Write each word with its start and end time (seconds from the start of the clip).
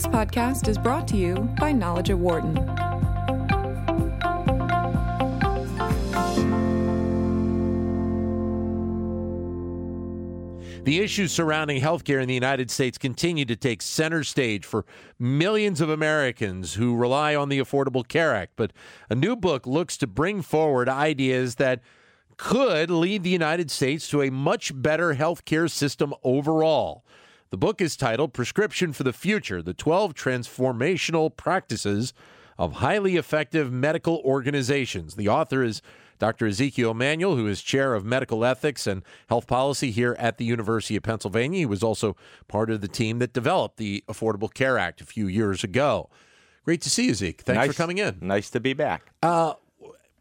This 0.00 0.08
podcast 0.08 0.66
is 0.66 0.78
brought 0.78 1.06
to 1.08 1.16
you 1.18 1.34
by 1.58 1.72
Knowledge 1.72 2.08
at 2.08 2.16
Wharton. 2.16 2.54
The 10.84 11.00
issues 11.00 11.32
surrounding 11.32 11.82
healthcare 11.82 12.22
in 12.22 12.28
the 12.28 12.34
United 12.34 12.70
States 12.70 12.96
continue 12.96 13.44
to 13.44 13.54
take 13.54 13.82
center 13.82 14.24
stage 14.24 14.64
for 14.64 14.86
millions 15.18 15.82
of 15.82 15.90
Americans 15.90 16.72
who 16.72 16.96
rely 16.96 17.34
on 17.34 17.50
the 17.50 17.58
Affordable 17.58 18.08
Care 18.08 18.34
Act. 18.34 18.54
But 18.56 18.72
a 19.10 19.14
new 19.14 19.36
book 19.36 19.66
looks 19.66 19.98
to 19.98 20.06
bring 20.06 20.40
forward 20.40 20.88
ideas 20.88 21.56
that 21.56 21.82
could 22.38 22.90
lead 22.90 23.22
the 23.22 23.28
United 23.28 23.70
States 23.70 24.08
to 24.08 24.22
a 24.22 24.30
much 24.30 24.72
better 24.74 25.14
healthcare 25.16 25.70
system 25.70 26.14
overall. 26.24 27.04
The 27.50 27.56
book 27.56 27.80
is 27.80 27.96
titled 27.96 28.32
Prescription 28.32 28.92
for 28.92 29.02
the 29.02 29.12
Future 29.12 29.60
The 29.60 29.74
12 29.74 30.14
Transformational 30.14 31.36
Practices 31.36 32.14
of 32.56 32.74
Highly 32.74 33.16
Effective 33.16 33.72
Medical 33.72 34.22
Organizations. 34.24 35.16
The 35.16 35.28
author 35.28 35.64
is 35.64 35.82
Dr. 36.20 36.46
Ezekiel 36.46 36.92
Emanuel, 36.92 37.34
who 37.34 37.48
is 37.48 37.60
chair 37.60 37.94
of 37.94 38.04
medical 38.04 38.44
ethics 38.44 38.86
and 38.86 39.02
health 39.28 39.48
policy 39.48 39.90
here 39.90 40.14
at 40.20 40.38
the 40.38 40.44
University 40.44 40.94
of 40.94 41.02
Pennsylvania. 41.02 41.58
He 41.58 41.66
was 41.66 41.82
also 41.82 42.16
part 42.46 42.70
of 42.70 42.82
the 42.82 42.88
team 42.88 43.18
that 43.18 43.32
developed 43.32 43.78
the 43.78 44.04
Affordable 44.06 44.54
Care 44.54 44.78
Act 44.78 45.00
a 45.00 45.04
few 45.04 45.26
years 45.26 45.64
ago. 45.64 46.08
Great 46.64 46.82
to 46.82 46.88
see 46.88 47.06
you, 47.06 47.14
Zeke. 47.14 47.40
Thanks 47.40 47.56
nice, 47.56 47.68
for 47.70 47.74
coming 47.74 47.98
in. 47.98 48.18
Nice 48.20 48.48
to 48.50 48.60
be 48.60 48.74
back. 48.74 49.10
Uh, 49.24 49.54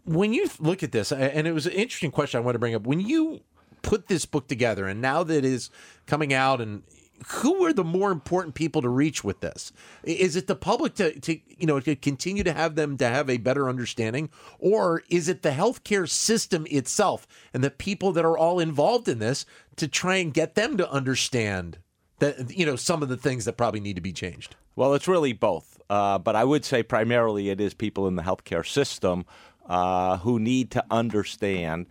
when 0.03 0.34
you 0.34 0.50
look 0.58 0.81
at 0.81 0.91
this, 0.91 1.11
and 1.11 1.45
it 1.45 1.53
was 1.53 1.67
an 1.67 1.73
interesting 1.73 2.09
question 2.09 2.39
I 2.39 2.44
want 2.44 2.55
to 2.55 2.59
bring 2.59 2.73
up. 2.73 2.88
When 2.88 3.00
you 3.00 3.41
put 3.84 4.08
this 4.08 4.25
book 4.25 4.48
together, 4.48 4.88
and 4.88 5.00
now 5.00 5.22
that 5.22 5.38
it 5.38 5.45
is 5.45 5.70
coming 6.08 6.34
out 6.34 6.59
and 6.59 6.81
who 7.28 7.66
are 7.66 7.73
the 7.73 7.84
more 7.84 8.12
important 8.12 8.55
people 8.55 8.82
to 8.82 8.90
reach 8.90 9.23
with 9.23 9.41
this? 9.41 9.72
Is 10.04 10.36
it 10.36 10.48
the 10.48 10.55
public 10.55 10.96
to, 10.96 11.20
to 11.20 11.40
you 11.48 11.68
know 11.68 11.80
to 11.80 11.95
continue 11.95 12.44
to 12.44 12.53
have 12.53 12.76
them 12.76 12.98
to 12.98 13.08
have 13.08 13.30
a 13.30 13.38
better 13.38 13.70
understanding, 13.70 14.30
or 14.58 15.03
is 15.09 15.28
it 15.28 15.42
the 15.42 15.52
healthcare 15.52 16.09
system 16.09 16.66
itself 16.70 17.28
and 17.53 17.64
the 17.64 17.72
people 17.72 18.11
that 18.14 18.26
are 18.26 18.38
all 18.38 18.59
involved 18.59 19.08
in 19.08 19.20
this 19.20 19.45
to 19.76 19.88
try 19.88 20.16
and 20.17 20.34
get 20.34 20.56
them 20.56 20.78
to 20.78 20.89
understand 20.89 21.80
that 22.20 22.56
you 22.58 22.66
know 22.66 22.76
some 22.76 23.03
of 23.03 23.09
the 23.09 23.17
things 23.17 23.45
that 23.45 23.58
probably 23.58 23.80
need 23.80 23.95
to 23.95 24.02
be 24.02 24.14
changed? 24.14 24.56
Well, 24.76 24.94
it's 24.94 25.08
really 25.08 25.33
both, 25.33 25.81
uh, 25.89 26.20
but 26.20 26.36
I 26.36 26.45
would 26.45 26.64
say 26.64 26.83
primarily 26.83 27.50
it 27.50 27.59
is 27.59 27.73
people 27.73 28.08
in 28.08 28.16
the 28.16 28.23
healthcare 28.23 28.66
system 28.66 29.26
uh, 29.67 30.17
who 30.17 30.39
need 30.39 30.72
to 30.72 30.86
understand 30.89 31.88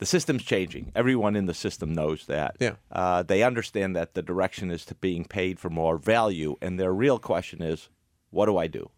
the 0.00 0.06
system's 0.06 0.42
changing. 0.42 0.90
Everyone 0.96 1.36
in 1.36 1.46
the 1.46 1.54
system 1.54 1.92
knows 1.92 2.26
that. 2.26 2.56
Yeah. 2.58 2.74
Uh, 2.90 3.22
they 3.22 3.42
understand 3.44 3.94
that 3.94 4.14
the 4.14 4.22
direction 4.22 4.70
is 4.70 4.84
to 4.86 4.94
being 4.96 5.24
paid 5.24 5.60
for 5.60 5.70
more 5.70 5.96
value, 5.98 6.56
and 6.60 6.80
their 6.80 6.92
real 6.92 7.18
question 7.18 7.62
is, 7.62 7.88
what 8.30 8.46
do 8.46 8.56
I 8.56 8.66
do? 8.66 8.90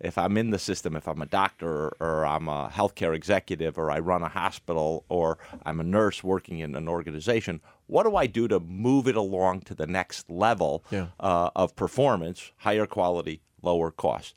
If 0.00 0.18
I'm 0.18 0.36
in 0.36 0.50
the 0.50 0.58
system, 0.58 0.96
if 0.96 1.06
I'm 1.08 1.22
a 1.22 1.26
doctor 1.26 1.92
or 2.00 2.24
I'm 2.26 2.48
a 2.48 2.68
healthcare 2.68 3.14
executive 3.14 3.78
or 3.78 3.90
I 3.90 3.98
run 4.00 4.22
a 4.22 4.28
hospital 4.28 5.04
or 5.08 5.38
I'm 5.64 5.80
a 5.80 5.84
nurse 5.84 6.22
working 6.24 6.58
in 6.58 6.74
an 6.74 6.88
organization, 6.88 7.60
what 7.86 8.02
do 8.02 8.16
I 8.16 8.26
do 8.26 8.48
to 8.48 8.58
move 8.60 9.06
it 9.08 9.16
along 9.16 9.62
to 9.62 9.74
the 9.74 9.86
next 9.86 10.28
level 10.30 10.84
Yeah. 10.90 11.06
uh, 11.20 11.50
of 11.56 11.74
performance, 11.76 12.52
higher 12.58 12.86
quality, 12.86 13.40
lower 13.62 13.90
cost? 13.90 14.34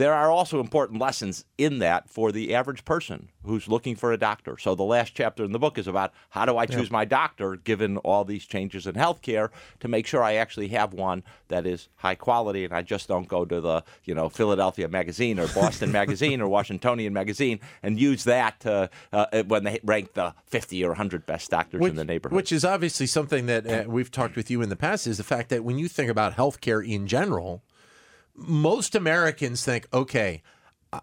There 0.00 0.14
are 0.14 0.30
also 0.30 0.60
important 0.60 0.98
lessons 0.98 1.44
in 1.58 1.80
that 1.80 2.08
for 2.08 2.32
the 2.32 2.54
average 2.54 2.86
person 2.86 3.28
who's 3.44 3.68
looking 3.68 3.96
for 3.96 4.14
a 4.14 4.16
doctor. 4.16 4.56
So 4.56 4.74
the 4.74 4.82
last 4.82 5.14
chapter 5.14 5.44
in 5.44 5.52
the 5.52 5.58
book 5.58 5.76
is 5.76 5.86
about 5.86 6.14
how 6.30 6.46
do 6.46 6.56
I 6.56 6.64
choose 6.64 6.90
my 6.90 7.04
doctor 7.04 7.56
given 7.56 7.98
all 7.98 8.24
these 8.24 8.46
changes 8.46 8.86
in 8.86 8.94
healthcare 8.94 9.50
to 9.80 9.88
make 9.88 10.06
sure 10.06 10.22
I 10.22 10.36
actually 10.36 10.68
have 10.68 10.94
one 10.94 11.22
that 11.48 11.66
is 11.66 11.90
high 11.96 12.14
quality 12.14 12.64
and 12.64 12.72
I 12.72 12.80
just 12.80 13.08
don't 13.08 13.28
go 13.28 13.44
to 13.44 13.60
the, 13.60 13.84
you 14.04 14.14
know, 14.14 14.30
Philadelphia 14.30 14.88
magazine 14.88 15.38
or 15.38 15.48
Boston 15.48 15.92
magazine 16.00 16.40
or 16.40 16.48
Washingtonian 16.48 17.12
magazine 17.12 17.60
and 17.82 18.00
use 18.00 18.24
that 18.24 18.58
to, 18.60 18.88
uh, 19.12 19.42
when 19.48 19.64
they 19.64 19.80
rank 19.84 20.14
the 20.14 20.34
50 20.46 20.82
or 20.82 20.92
100 20.92 21.26
best 21.26 21.50
doctors 21.50 21.84
in 21.84 21.96
the 21.96 22.06
neighborhood. 22.06 22.36
Which 22.36 22.52
is 22.52 22.64
obviously 22.64 23.06
something 23.06 23.44
that 23.46 23.66
uh, 23.66 23.84
we've 23.86 24.10
talked 24.10 24.34
with 24.34 24.50
you 24.50 24.62
in 24.62 24.70
the 24.70 24.76
past 24.76 25.06
is 25.06 25.18
the 25.18 25.24
fact 25.24 25.50
that 25.50 25.62
when 25.62 25.76
you 25.76 25.88
think 25.88 26.10
about 26.10 26.36
healthcare 26.36 26.82
in 26.82 27.06
general, 27.06 27.62
most 28.34 28.94
Americans 28.94 29.64
think, 29.64 29.86
okay, 29.92 30.42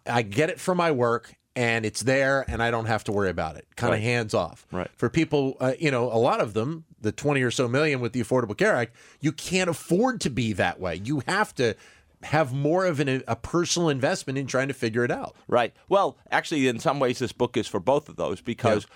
I- 0.06 0.22
get 0.22 0.50
it 0.50 0.60
from 0.60 0.78
my 0.78 0.92
work 0.92 1.36
and 1.56 1.86
it's 1.86 2.02
there 2.02 2.46
and 2.48 2.62
I 2.62 2.70
don't 2.72 2.86
have 2.86 3.04
to 3.06 3.12
worry 3.12 3.30
about 3.30 3.56
it. 3.56 3.68
Kind 3.76 3.94
of 3.94 4.00
Right. 4.00 4.04
hands 4.04 4.34
off. 4.34 4.66
Right. 4.72 4.90
For 4.96 5.10
people, 5.10 5.58
uh, 5.60 5.74
you 5.80 5.90
know, 5.92 6.12
a 6.12 6.20
lot 6.20 6.40
of 6.42 6.54
them, 6.54 6.86
the 7.02 7.12
20 7.12 7.42
or 7.42 7.52
so 7.52 7.68
million 7.68 8.00
with 8.00 8.14
the 8.14 8.22
Affordable 8.22 8.58
Care 8.58 8.76
Act, 8.76 8.96
you 9.22 9.32
can't 9.32 9.70
afford 9.70 10.22
to 10.22 10.30
be 10.30 10.54
that 10.54 10.80
way. 10.80 10.96
You 11.04 11.22
have 11.28 11.56
to 11.56 11.76
have 12.24 12.52
more 12.52 12.86
of 12.86 13.00
an, 13.00 13.24
a 13.28 13.36
personal 13.36 13.90
investment 13.90 14.38
in 14.40 14.48
trying 14.48 14.68
to 14.68 14.74
figure 14.74 15.04
it 15.04 15.12
out. 15.12 15.36
Right. 15.48 15.74
Well, 15.88 16.18
actually, 16.32 16.68
in 16.68 16.80
some 16.80 17.00
ways, 17.00 17.20
this 17.20 17.32
book 17.32 17.56
is 17.56 17.68
for 17.68 17.80
both 17.80 18.10
of 18.10 18.16
those 18.16 18.42
because 18.42 18.88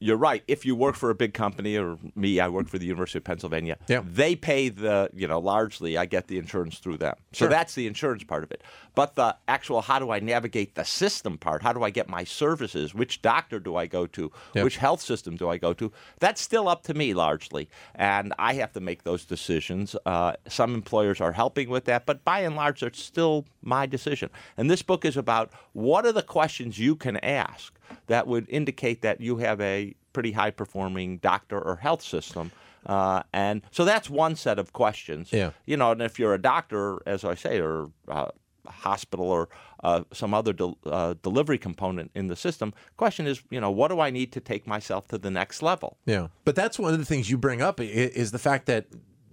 you're 0.00 0.16
right. 0.16 0.42
If 0.48 0.64
you 0.64 0.74
work 0.74 0.96
for 0.96 1.10
a 1.10 1.14
big 1.14 1.34
company, 1.34 1.76
or 1.76 1.98
me, 2.16 2.40
I 2.40 2.48
work 2.48 2.68
for 2.68 2.78
the 2.78 2.86
University 2.86 3.18
of 3.18 3.24
Pennsylvania. 3.24 3.76
Yeah. 3.86 4.00
They 4.04 4.34
pay 4.34 4.70
the, 4.70 5.10
you 5.14 5.28
know, 5.28 5.38
largely 5.38 5.98
I 5.98 6.06
get 6.06 6.26
the 6.28 6.38
insurance 6.38 6.78
through 6.78 6.96
them. 6.96 7.14
So 7.32 7.44
Sure. 7.44 7.48
that's 7.48 7.74
the 7.74 7.86
insurance 7.86 8.24
part 8.24 8.42
of 8.42 8.50
it. 8.50 8.62
But 8.94 9.14
the 9.14 9.36
actual 9.46 9.82
how 9.82 9.98
do 9.98 10.10
I 10.10 10.18
navigate 10.18 10.74
the 10.74 10.84
system 10.84 11.36
part? 11.38 11.62
How 11.62 11.72
do 11.74 11.82
I 11.82 11.90
get 11.90 12.08
my 12.08 12.24
services? 12.24 12.94
Which 12.94 13.20
doctor 13.22 13.60
do 13.60 13.76
I 13.76 13.86
go 13.86 14.06
to? 14.06 14.32
Yeah. 14.54 14.64
Which 14.64 14.78
health 14.78 15.02
system 15.02 15.36
do 15.36 15.48
I 15.50 15.58
go 15.58 15.72
to? 15.74 15.92
That's 16.18 16.40
still 16.40 16.66
up 16.68 16.82
to 16.84 16.94
me 16.94 17.12
largely, 17.14 17.68
and 17.94 18.32
I 18.38 18.54
have 18.54 18.72
to 18.72 18.80
make 18.80 19.04
those 19.04 19.24
decisions. 19.26 19.94
Uh, 20.06 20.32
some 20.48 20.74
employers 20.74 21.20
are 21.20 21.32
helping 21.32 21.68
with 21.68 21.84
that, 21.84 22.06
but 22.06 22.24
by 22.24 22.40
and 22.40 22.56
large, 22.56 22.82
it's 22.82 23.02
still 23.02 23.44
my 23.62 23.86
decision. 23.86 24.30
And 24.56 24.70
this 24.70 24.82
book 24.82 25.04
is 25.04 25.16
about 25.16 25.52
what 25.72 26.06
are 26.06 26.12
the 26.12 26.22
questions 26.22 26.78
you 26.78 26.96
can 26.96 27.16
ask 27.18 27.78
that 28.06 28.26
would 28.26 28.46
indicate 28.48 29.02
that 29.02 29.20
you 29.20 29.38
have 29.38 29.60
a 29.60 29.94
pretty 30.12 30.32
high 30.32 30.50
performing 30.50 31.18
doctor 31.18 31.60
or 31.60 31.76
health 31.76 32.02
system. 32.02 32.50
Uh, 32.86 33.22
and 33.32 33.62
so 33.70 33.84
that's 33.84 34.08
one 34.08 34.34
set 34.36 34.58
of 34.58 34.72
questions. 34.72 35.32
Yeah. 35.32 35.50
You 35.66 35.76
know, 35.76 35.92
and 35.92 36.02
if 36.02 36.18
you're 36.18 36.34
a 36.34 36.40
doctor, 36.40 37.00
as 37.06 37.24
I 37.24 37.34
say, 37.34 37.60
or 37.60 37.90
uh, 38.08 38.28
a 38.66 38.70
hospital 38.70 39.26
or 39.26 39.48
uh, 39.84 40.04
some 40.12 40.34
other 40.34 40.52
del- 40.52 40.78
uh, 40.86 41.14
delivery 41.22 41.58
component 41.58 42.10
in 42.14 42.28
the 42.28 42.36
system, 42.36 42.72
question 42.96 43.26
is, 43.26 43.42
you 43.50 43.60
know, 43.60 43.70
what 43.70 43.88
do 43.88 44.00
I 44.00 44.10
need 44.10 44.32
to 44.32 44.40
take 44.40 44.66
myself 44.66 45.08
to 45.08 45.18
the 45.18 45.30
next 45.30 45.62
level? 45.62 45.98
Yeah. 46.06 46.28
But 46.44 46.56
that's 46.56 46.78
one 46.78 46.92
of 46.92 46.98
the 46.98 47.04
things 47.04 47.30
you 47.30 47.38
bring 47.38 47.60
up 47.62 47.80
is 47.80 48.32
the 48.32 48.38
fact 48.38 48.66
that 48.66 48.86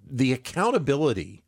the 0.09 0.33
accountability 0.33 1.43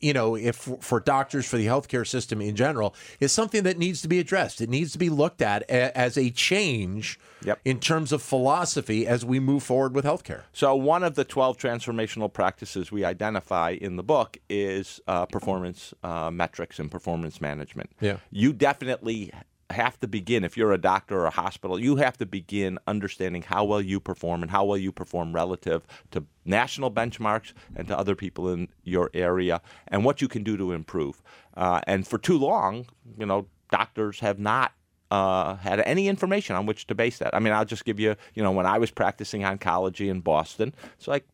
you 0.00 0.12
know, 0.12 0.34
if 0.36 0.56
for 0.56 1.00
doctors, 1.00 1.46
for 1.46 1.56
the 1.56 1.66
healthcare 1.66 2.06
system 2.06 2.40
in 2.40 2.56
general, 2.56 2.94
is 3.20 3.32
something 3.32 3.62
that 3.64 3.78
needs 3.78 4.02
to 4.02 4.08
be 4.08 4.18
addressed. 4.18 4.60
It 4.60 4.68
needs 4.68 4.92
to 4.92 4.98
be 4.98 5.08
looked 5.10 5.42
at 5.42 5.62
a, 5.62 5.96
as 5.96 6.16
a 6.16 6.30
change 6.30 7.18
Yep. 7.44 7.60
in 7.66 7.78
terms 7.78 8.10
of 8.10 8.22
philosophy 8.22 9.06
as 9.06 9.22
we 9.22 9.38
move 9.38 9.62
forward 9.62 9.94
with 9.94 10.06
healthcare. 10.06 10.44
So, 10.54 10.74
one 10.74 11.02
of 11.02 11.14
the 11.14 11.24
12 11.24 11.58
transformational 11.58 12.32
practices 12.32 12.90
we 12.90 13.04
identify 13.04 13.76
in 13.78 13.96
the 13.96 14.02
book 14.02 14.38
is 14.48 14.98
uh, 15.06 15.26
performance 15.26 15.92
uh, 16.02 16.30
metrics 16.30 16.78
and 16.78 16.90
performance 16.90 17.42
management. 17.42 17.90
Yeah. 18.00 18.16
You 18.30 18.54
definitely 18.54 19.30
have 19.74 20.00
to 20.00 20.08
begin, 20.08 20.44
if 20.44 20.56
you're 20.56 20.72
a 20.72 20.78
doctor 20.78 21.20
or 21.20 21.26
a 21.26 21.30
hospital, 21.30 21.78
you 21.78 21.96
have 21.96 22.16
to 22.18 22.26
begin 22.26 22.78
understanding 22.86 23.42
how 23.42 23.64
well 23.64 23.80
you 23.80 24.00
perform 24.00 24.42
and 24.42 24.50
how 24.50 24.64
well 24.64 24.78
you 24.78 24.92
perform 24.92 25.34
relative 25.34 25.86
to 26.12 26.24
national 26.44 26.90
benchmarks 26.90 27.52
and 27.76 27.86
to 27.88 27.98
other 27.98 28.14
people 28.14 28.48
in 28.48 28.68
your 28.82 29.10
area 29.12 29.60
and 29.88 30.04
what 30.04 30.20
you 30.22 30.28
can 30.28 30.42
do 30.42 30.56
to 30.56 30.72
improve. 30.72 31.22
Uh, 31.56 31.80
and 31.86 32.08
for 32.08 32.18
too 32.18 32.38
long, 32.38 32.86
you 33.18 33.26
know, 33.26 33.46
doctors 33.70 34.20
have 34.20 34.38
not 34.38 34.72
uh, 35.10 35.56
had 35.56 35.80
any 35.80 36.08
information 36.08 36.56
on 36.56 36.66
which 36.66 36.86
to 36.86 36.94
base 36.94 37.18
that. 37.18 37.34
I 37.34 37.38
mean, 37.38 37.52
I'll 37.52 37.64
just 37.64 37.84
give 37.84 38.00
you, 38.00 38.16
you 38.34 38.42
know, 38.42 38.52
when 38.52 38.66
I 38.66 38.78
was 38.78 38.90
practicing 38.90 39.42
oncology 39.42 40.08
in 40.08 40.20
Boston, 40.20 40.74
it's 40.96 41.08
like, 41.08 41.26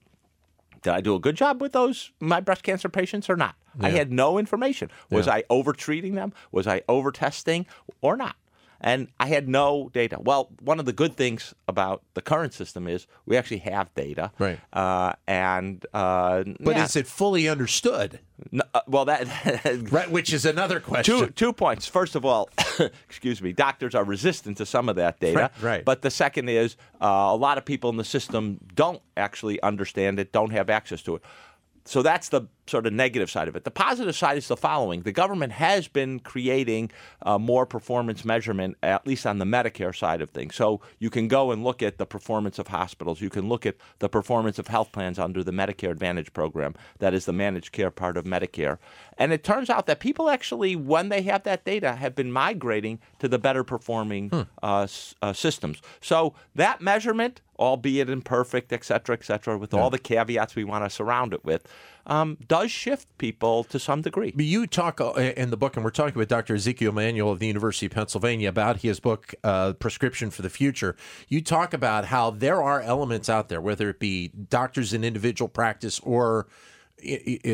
did 0.82 0.92
I 0.92 1.00
do 1.00 1.14
a 1.14 1.20
good 1.20 1.36
job 1.36 1.60
with 1.60 1.72
those 1.72 2.12
my 2.20 2.40
breast 2.40 2.62
cancer 2.62 2.88
patients 2.88 3.28
or 3.28 3.36
not? 3.36 3.54
I 3.80 3.90
had 3.90 4.10
no 4.10 4.38
information. 4.38 4.90
Was 5.10 5.26
Yeah. 5.26 5.34
I 5.34 5.44
over 5.48 5.72
treating 5.72 6.14
them? 6.14 6.32
Was 6.50 6.66
I 6.66 6.82
over 6.88 7.12
testing 7.12 7.66
or 8.00 8.16
not? 8.16 8.36
And 8.80 9.08
I 9.18 9.26
had 9.26 9.48
no 9.48 9.90
data. 9.92 10.16
Well, 10.20 10.50
one 10.62 10.80
of 10.80 10.86
the 10.86 10.92
good 10.92 11.14
things 11.16 11.54
about 11.68 12.02
the 12.14 12.22
current 12.22 12.54
system 12.54 12.88
is 12.88 13.06
we 13.26 13.36
actually 13.36 13.58
have 13.58 13.94
data, 13.94 14.32
Right. 14.38 14.58
Uh, 14.72 15.12
and 15.26 15.84
uh, 15.92 16.44
But 16.60 16.76
yeah. 16.76 16.84
is 16.84 16.96
it 16.96 17.06
fully 17.06 17.48
understood? 17.48 18.20
No, 18.52 18.62
uh, 18.72 18.80
well, 18.86 19.04
that 19.04 19.26
Right, 19.92 20.10
which 20.10 20.32
is 20.32 20.46
another 20.46 20.80
question. 20.80 21.18
two 21.18 21.26
two 21.28 21.52
points. 21.52 21.86
First 21.86 22.14
of 22.14 22.24
all, 22.24 22.48
excuse 23.08 23.42
me, 23.42 23.52
doctors 23.52 23.94
are 23.94 24.04
resistant 24.04 24.56
to 24.56 24.64
some 24.66 24.88
of 24.88 24.96
that 24.96 25.20
data. 25.20 25.38
Right, 25.38 25.62
right. 25.62 25.84
But 25.84 26.00
the 26.00 26.10
second 26.10 26.48
is 26.48 26.76
uh, 27.02 27.06
a 27.06 27.36
lot 27.36 27.58
of 27.58 27.64
people 27.66 27.90
in 27.90 27.98
the 27.98 28.04
system 28.04 28.58
don't 28.74 29.02
actually 29.16 29.60
understand 29.62 30.18
it, 30.18 30.32
don't 30.32 30.52
have 30.52 30.70
access 30.70 31.02
to 31.02 31.16
it. 31.16 31.22
So 31.84 32.02
that's 32.02 32.28
the 32.28 32.42
sort 32.70 32.86
of 32.86 32.92
negative 32.92 33.30
side 33.30 33.48
of 33.48 33.56
it. 33.56 33.64
The 33.64 33.70
positive 33.70 34.16
side 34.16 34.38
is 34.38 34.48
the 34.48 34.56
following: 34.56 35.02
the 35.02 35.12
government 35.12 35.52
has 35.52 35.88
been 35.88 36.20
creating 36.20 36.90
uh, 37.22 37.38
more 37.38 37.66
performance 37.66 38.24
measurement, 38.24 38.76
at 38.82 39.06
least 39.06 39.26
on 39.26 39.38
the 39.38 39.44
Medicare 39.44 39.96
side 39.96 40.20
of 40.20 40.30
things. 40.30 40.54
So 40.54 40.80
you 40.98 41.10
can 41.10 41.28
go 41.28 41.50
and 41.50 41.64
look 41.64 41.82
at 41.82 41.98
the 41.98 42.06
performance 42.06 42.58
of 42.58 42.68
hospitals. 42.68 43.20
You 43.20 43.30
can 43.30 43.48
look 43.48 43.66
at 43.66 43.76
the 43.98 44.08
performance 44.08 44.58
of 44.58 44.68
health 44.68 44.92
plans 44.92 45.18
under 45.18 45.42
the 45.42 45.52
Medicare 45.52 45.90
Advantage 45.90 46.32
program, 46.32 46.74
that 46.98 47.14
is 47.14 47.24
the 47.24 47.32
managed 47.32 47.72
care 47.72 47.90
part 47.90 48.16
of 48.16 48.24
Medicare. 48.24 48.78
And 49.18 49.32
it 49.32 49.44
turns 49.44 49.68
out 49.68 49.86
that 49.86 50.00
people 50.00 50.30
actually, 50.30 50.76
when 50.76 51.10
they 51.10 51.22
have 51.22 51.42
that 51.42 51.64
data, 51.64 51.94
have 51.96 52.14
been 52.14 52.32
migrating 52.32 53.00
to 53.18 53.28
the 53.28 53.38
better 53.38 53.64
performing 53.64 54.30
hmm. 54.30 54.42
uh, 54.62 54.86
uh, 55.22 55.32
systems. 55.32 55.82
So 56.00 56.34
that 56.54 56.80
measurement 56.80 57.40
albeit 57.60 58.08
imperfect, 58.08 58.72
et 58.72 58.82
cetera, 58.82 59.14
et 59.14 59.22
cetera, 59.22 59.58
with 59.58 59.74
yeah. 59.74 59.80
all 59.80 59.90
the 59.90 59.98
caveats 59.98 60.56
we 60.56 60.64
want 60.64 60.82
to 60.82 60.88
surround 60.88 61.34
it 61.34 61.44
with, 61.44 61.68
um, 62.06 62.38
does 62.46 62.70
shift 62.70 63.06
people 63.18 63.64
to 63.64 63.78
some 63.78 64.02
degree. 64.02 64.32
You 64.36 64.66
talk 64.66 65.00
uh, 65.00 65.12
in 65.14 65.50
the 65.50 65.56
book, 65.56 65.76
and 65.76 65.84
we're 65.84 65.90
talking 65.90 66.18
with 66.18 66.28
Dr. 66.28 66.54
Ezekiel 66.54 66.90
Emanuel 66.90 67.30
of 67.30 67.38
the 67.38 67.46
University 67.46 67.86
of 67.86 67.92
Pennsylvania 67.92 68.48
about 68.48 68.78
his 68.78 69.00
book, 69.00 69.34
uh, 69.44 69.72
Prescription 69.74 70.30
for 70.30 70.42
the 70.42 70.50
Future. 70.50 70.96
You 71.28 71.42
talk 71.42 71.72
about 71.74 72.06
how 72.06 72.30
there 72.30 72.62
are 72.62 72.80
elements 72.80 73.28
out 73.28 73.48
there, 73.48 73.60
whether 73.60 73.88
it 73.90 73.98
be 73.98 74.28
doctors 74.28 74.92
in 74.92 75.04
individual 75.04 75.48
practice 75.48 76.00
or 76.00 76.48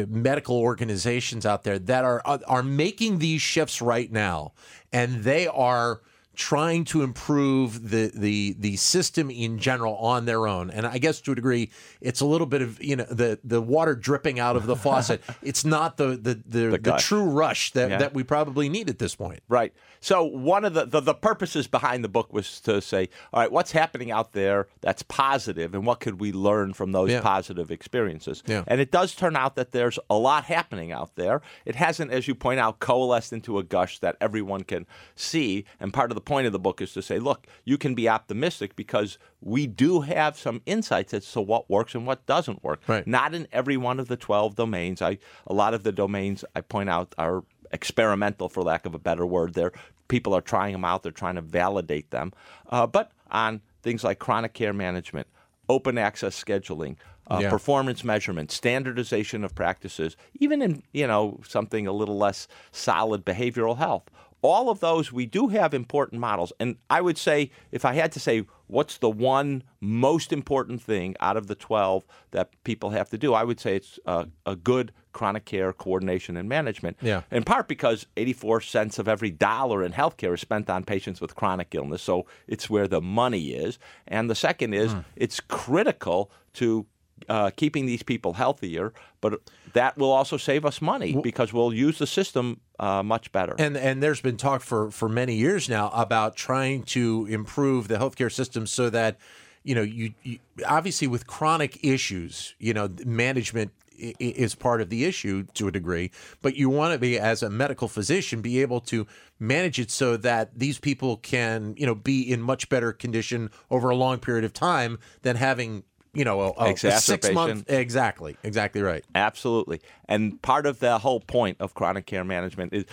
medical 0.09 0.57
organizations 0.57 1.47
out 1.47 1.63
there 1.63 1.79
that 1.79 2.05
are 2.05 2.21
are 2.25 2.63
making 2.63 3.19
these 3.19 3.41
shifts 3.41 3.81
right 3.81 4.11
now, 4.11 4.53
and 4.93 5.23
they 5.23 5.47
are 5.47 6.01
trying 6.37 6.85
to 6.85 7.03
improve 7.03 7.91
the 7.91 8.13
the 8.15 8.55
the 8.59 8.77
system 8.77 9.31
in 9.31 9.59
general 9.59 9.97
on 9.97 10.27
their 10.27 10.47
own. 10.47 10.71
And 10.71 10.87
I 10.87 10.99
guess 10.99 11.21
to 11.23 11.33
a 11.33 11.35
degree, 11.35 11.71
it's 12.01 12.21
a 12.21 12.27
little 12.27 12.47
bit 12.47 12.63
of 12.63 12.83
you 12.83 12.97
know 12.97 13.05
the 13.05 13.41
the 13.43 13.61
water 13.61 13.95
dripping 13.95 14.39
out 14.39 14.55
of 14.55 14.67
the 14.67 14.77
faucet. 14.87 15.23
It's 15.43 15.65
not 15.65 15.97
the 15.97 16.09
the 16.09 16.35
the, 16.47 16.67
the, 16.69 16.79
the 16.79 16.97
true 16.99 17.25
rush 17.25 17.73
that, 17.73 17.91
yeah. 17.91 17.99
that 17.99 18.15
we 18.15 18.23
probably 18.23 18.69
need 18.69 18.91
at 18.91 18.99
this 18.99 19.15
point. 19.15 19.41
Right. 19.49 19.73
So 20.01 20.25
one 20.25 20.65
of 20.65 20.75
the, 20.75 20.85
the, 20.85 21.01
the 21.01 21.15
purposes 21.15 21.67
behind 21.67 22.05
the 22.05 22.09
book 22.09 22.33
was 22.33 22.61
to 22.61 22.81
say, 22.81 23.09
all 23.33 23.41
right, 23.41 23.51
what's 23.51 23.73
happening 23.73 24.11
out 24.11 24.33
there 24.33 24.69
that's 24.81 25.03
positive, 25.03 25.75
and 25.75 25.85
what 25.85 26.01
could 26.01 26.21
we 26.21 26.33
learn 26.33 26.75
from 26.75 26.93
those 26.93 27.11
yeah. 27.11 27.21
positive 27.21 27.71
experiences? 27.71 28.43
Yeah. 28.47 28.63
And 28.67 28.81
it 28.81 28.93
does 28.93 29.15
turn 29.15 29.35
out 29.37 29.57
that 29.57 29.73
there's 29.73 29.99
a 30.09 30.17
lot 30.17 30.45
happening 30.45 30.93
out 30.93 31.17
there. 31.17 31.43
It 31.65 31.75
hasn't, 31.75 32.13
as 32.13 32.29
you 32.29 32.35
point 32.35 32.61
out, 32.61 32.79
coalesced 32.79 33.33
into 33.33 33.59
a 33.59 33.65
gush 33.65 33.99
that 34.01 34.17
everyone 34.21 34.63
can 34.63 34.87
see. 35.15 35.65
And 35.81 35.93
part 35.93 36.11
of 36.11 36.15
the 36.15 36.21
point 36.27 36.47
of 36.47 36.53
the 36.53 36.59
book 36.59 36.83
is 36.83 36.93
to 36.93 37.01
say, 37.01 37.19
look, 37.19 37.47
you 37.65 37.79
can 37.79 37.95
be 37.95 38.09
optimistic 38.09 38.77
because 38.77 39.17
we 39.41 39.67
do 39.67 40.03
have 40.03 40.39
some 40.39 40.61
insights 40.67 41.15
as 41.15 41.31
to 41.33 41.41
what 41.41 41.71
works 41.71 41.95
and 41.95 42.07
what 42.07 42.27
doesn't 42.27 42.63
work. 42.63 42.83
Right. 42.87 43.07
Not 43.07 43.35
in 43.35 43.49
every 43.53 43.79
one 43.79 43.99
of 43.99 44.09
the 44.09 44.17
12 44.17 44.57
domains. 44.57 45.01
I 45.01 45.19
a 45.47 45.55
lot 45.55 45.73
of 45.73 45.85
the 45.85 45.93
domains 45.93 46.45
I 46.55 46.61
point 46.61 46.91
out 46.91 47.15
are 47.17 47.45
experimental, 47.73 48.49
for 48.51 48.63
lack 48.63 48.85
of 48.85 48.95
a 48.95 48.99
better 48.99 49.25
word. 49.25 49.55
There, 49.55 49.73
people 50.09 50.35
are 50.35 50.43
trying 50.43 50.73
them 50.73 50.85
out. 50.85 51.03
They're 51.03 51.13
trying 51.13 51.37
to 51.37 51.41
validate 51.41 52.11
them. 52.11 52.33
Uh, 52.69 52.87
but 52.87 53.13
on 53.31 53.63
things 53.83 54.05
like 54.05 54.19
chronic 54.19 54.53
care 54.53 54.73
management, 54.73 55.29
open 55.69 55.97
access 55.97 56.43
scheduling, 56.43 56.97
uh, 57.29 57.41
yeah. 57.43 57.51
performance 57.51 58.05
measurement, 58.05 58.51
standardization 58.53 59.43
of 59.45 59.55
practices, 59.55 60.17
even 60.35 60.63
in 60.63 60.83
you 60.93 61.07
know 61.07 61.41
something 61.47 61.87
a 61.87 61.93
little 61.93 62.17
less 62.17 62.47
solid 62.73 63.25
behavioral 63.25 63.79
health 63.79 64.05
all 64.47 64.71
of 64.71 64.81
those, 64.81 65.13
we 65.13 65.27
do 65.27 65.49
have 65.49 65.75
important 65.75 66.21
models. 66.21 66.53
And 66.61 66.77
I 66.89 67.01
would 67.01 67.19
say, 67.19 67.51
if 67.71 67.85
I 67.85 67.95
had 67.95 68.13
to 68.13 68.21
say, 68.21 68.45
what's 68.67 68.99
the 68.99 69.11
one 69.11 69.63
most 69.81 70.33
important 70.33 70.83
thing 70.83 71.17
out 71.21 71.37
of 71.37 71.47
the 71.47 71.55
12 71.55 72.05
that 72.33 72.51
people 72.65 72.91
have 72.91 73.09
to 73.11 73.19
do, 73.19 73.35
I 73.35 73.45
would 73.45 73.61
say 73.61 73.77
it's 73.77 73.99
a, 74.07 74.29
a 74.45 74.57
good 74.57 74.93
chronic 75.13 75.47
care 75.47 75.73
coordination 75.73 76.37
and 76.37 76.49
management. 76.49 76.99
Yeah. 77.01 77.23
In 77.31 77.43
part 77.43 77.69
because 77.69 78.07
84 78.17 78.61
cents 78.61 78.99
of 78.99 79.09
every 79.09 79.31
dollar 79.31 79.83
in 79.83 79.93
healthcare 79.93 80.35
is 80.35 80.41
spent 80.41 80.69
on 80.69 80.85
patients 80.85 81.21
with 81.21 81.35
chronic 81.35 81.75
illness. 81.75 82.03
So 82.03 82.27
it's 82.47 82.69
where 82.69 82.87
the 82.87 83.01
money 83.01 83.53
is. 83.53 83.79
And 84.07 84.29
the 84.29 84.35
second 84.35 84.75
is 84.75 84.93
mm. 84.93 85.05
it's 85.17 85.41
critical 85.41 86.31
to 86.55 86.87
uh, 87.29 87.51
keeping 87.57 87.87
these 87.87 88.03
people 88.03 88.35
healthier, 88.35 88.93
but 89.21 89.41
that 89.73 89.97
will 89.97 90.13
also 90.13 90.37
save 90.37 90.65
us 90.65 90.81
money 90.81 91.19
because 91.23 91.53
we'll 91.53 91.73
use 91.73 91.99
the 91.99 92.07
system 92.07 92.61
uh, 92.79 93.03
much 93.03 93.33
better. 93.33 93.55
And 93.59 93.77
and 93.77 94.03
there's 94.03 94.21
been 94.21 94.37
talk 94.37 94.63
for 94.63 94.91
for 94.91 95.09
many 95.09 95.35
years 95.35 95.69
now 95.69 95.91
about 95.95 96.37
trying 96.37 96.83
to 96.85 97.27
improve 97.29 97.89
the 97.89 97.97
healthcare 97.97 98.33
system 98.33 98.67
so 98.67 98.91
that 98.91 99.17
you 99.65 99.75
know 99.75 99.83
you, 99.83 100.15
you 100.23 100.39
obviously 100.67 101.07
with 101.07 101.27
chronic 101.27 101.85
issues, 101.85 102.55
you 102.59 102.75
know, 102.75 102.89
management 103.05 103.73
is 103.99 104.55
part 104.55 104.81
of 104.81 104.91
the 104.91 105.05
issue 105.05 105.45
to 105.55 105.69
a 105.69 105.73
degree, 105.73 106.11
but 106.43 106.55
you 106.55 106.69
want 106.69 106.93
to 106.93 106.99
be 106.99 107.19
as 107.19 107.43
a 107.43 107.51
medical 107.51 107.89
physician 107.89 108.43
be 108.43 108.61
able 108.61 108.81
to 108.81 109.07
manage 109.39 109.79
it 109.79 109.91
so 109.91 110.17
that 110.19 110.59
these 110.59 110.79
people 110.79 111.17
can, 111.17 111.75
you 111.79 111.87
know, 111.87 111.95
be 111.95 112.21
in 112.21 112.43
much 112.43 112.69
better 112.69 112.93
condition 112.93 113.51
over 113.71 113.91
a 113.91 113.97
long 113.97 114.19
period 114.19 114.45
of 114.45 114.53
time 114.53 114.99
than 115.23 115.37
having 115.37 115.83
you 116.17 116.25
know, 116.25 116.41
a, 116.41 116.53
a, 116.71 116.73
a 116.73 116.77
six 117.01 117.31
month. 117.33 117.71
Exactly, 117.71 118.37
exactly 118.43 118.83
right. 118.83 119.05
Absolutely. 119.15 119.81
And 120.09 120.41
part 120.43 120.67
of 120.67 120.79
the 120.79 120.99
whole 120.99 121.21
point 121.21 121.59
of 121.61 121.75
chronic 121.75 122.07
care 122.07 122.25
management 122.25 122.73
is 122.73 122.85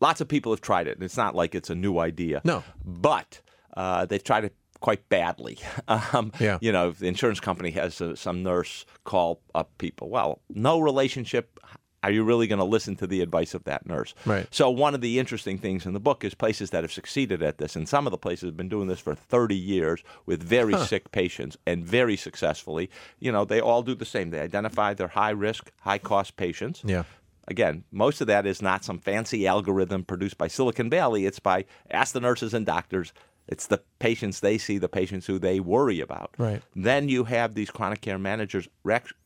lots 0.00 0.20
of 0.20 0.28
people 0.28 0.52
have 0.52 0.60
tried 0.60 0.86
it. 0.86 0.96
and 0.96 1.02
It's 1.02 1.16
not 1.16 1.34
like 1.34 1.54
it's 1.54 1.70
a 1.70 1.74
new 1.74 1.98
idea. 1.98 2.40
No. 2.44 2.64
But 2.84 3.40
uh, 3.76 4.06
they've 4.06 4.22
tried 4.24 4.44
it 4.44 4.54
quite 4.80 5.08
badly. 5.08 5.58
Um, 6.12 6.32
yeah. 6.38 6.58
You 6.60 6.72
know, 6.72 6.92
the 6.92 7.06
insurance 7.08 7.40
company 7.40 7.70
has 7.72 8.00
uh, 8.00 8.14
some 8.14 8.42
nurse 8.42 8.86
call 9.04 9.40
up 9.54 9.76
people. 9.78 10.08
Well, 10.08 10.40
no 10.48 10.78
relationship 10.80 11.58
are 12.02 12.10
you 12.10 12.24
really 12.24 12.46
going 12.46 12.58
to 12.58 12.64
listen 12.64 12.96
to 12.96 13.06
the 13.06 13.20
advice 13.20 13.54
of 13.54 13.64
that 13.64 13.86
nurse? 13.86 14.14
Right. 14.24 14.46
So 14.50 14.70
one 14.70 14.94
of 14.94 15.00
the 15.00 15.18
interesting 15.18 15.58
things 15.58 15.86
in 15.86 15.92
the 15.92 16.00
book 16.00 16.24
is 16.24 16.34
places 16.34 16.70
that 16.70 16.84
have 16.84 16.92
succeeded 16.92 17.42
at 17.42 17.58
this, 17.58 17.76
and 17.76 17.88
some 17.88 18.06
of 18.06 18.10
the 18.10 18.18
places 18.18 18.48
have 18.48 18.56
been 18.56 18.68
doing 18.68 18.88
this 18.88 19.00
for 19.00 19.14
30 19.14 19.54
years 19.54 20.02
with 20.26 20.42
very 20.42 20.72
huh. 20.72 20.86
sick 20.86 21.12
patients 21.12 21.56
and 21.66 21.84
very 21.84 22.16
successfully. 22.16 22.90
You 23.18 23.32
know, 23.32 23.44
they 23.44 23.60
all 23.60 23.82
do 23.82 23.94
the 23.94 24.04
same. 24.04 24.30
They 24.30 24.40
identify 24.40 24.94
their 24.94 25.08
high 25.08 25.30
risk, 25.30 25.70
high 25.80 25.98
cost 25.98 26.36
patients. 26.36 26.82
Yeah. 26.84 27.04
Again, 27.48 27.82
most 27.90 28.20
of 28.20 28.28
that 28.28 28.46
is 28.46 28.62
not 28.62 28.84
some 28.84 29.00
fancy 29.00 29.46
algorithm 29.46 30.04
produced 30.04 30.38
by 30.38 30.46
Silicon 30.46 30.88
Valley. 30.88 31.26
It's 31.26 31.40
by 31.40 31.64
ask 31.90 32.12
the 32.12 32.20
nurses 32.20 32.54
and 32.54 32.64
doctors 32.64 33.12
it's 33.50 33.66
the 33.66 33.82
patients 33.98 34.40
they 34.40 34.56
see, 34.56 34.78
the 34.78 34.88
patients 34.88 35.26
who 35.26 35.38
they 35.38 35.58
worry 35.58 36.00
about. 36.00 36.34
Right. 36.38 36.62
Then 36.74 37.08
you 37.08 37.24
have 37.24 37.54
these 37.54 37.70
chronic 37.70 38.00
care 38.00 38.18
managers 38.18 38.68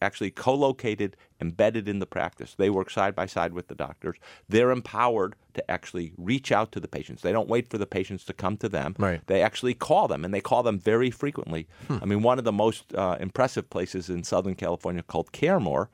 actually 0.00 0.30
co-located, 0.30 1.16
embedded 1.40 1.86
in 1.86 1.98
the 1.98 2.06
practice. 2.06 2.54
They 2.54 2.70
work 2.70 2.90
side 2.90 3.14
by 3.14 3.26
side 3.26 3.52
with 3.52 3.68
the 3.68 3.74
doctors. 3.74 4.16
They're 4.48 4.70
empowered 4.70 5.36
to 5.52 5.70
actually 5.70 6.14
reach 6.16 6.50
out 6.50 6.72
to 6.72 6.80
the 6.80 6.88
patients. 6.88 7.22
They 7.22 7.32
don't 7.32 7.48
wait 7.48 7.68
for 7.68 7.76
the 7.76 7.86
patients 7.86 8.24
to 8.24 8.32
come 8.32 8.56
to 8.56 8.68
them. 8.68 8.96
Right. 8.98 9.20
They 9.26 9.42
actually 9.42 9.74
call 9.74 10.08
them, 10.08 10.24
and 10.24 10.32
they 10.32 10.40
call 10.40 10.62
them 10.62 10.78
very 10.78 11.10
frequently. 11.10 11.68
Hmm. 11.86 11.98
I 12.00 12.06
mean, 12.06 12.22
one 12.22 12.38
of 12.38 12.44
the 12.44 12.52
most 12.52 12.94
uh, 12.94 13.18
impressive 13.20 13.68
places 13.68 14.08
in 14.08 14.24
Southern 14.24 14.54
California 14.54 15.02
called 15.02 15.32
CareMore 15.32 15.88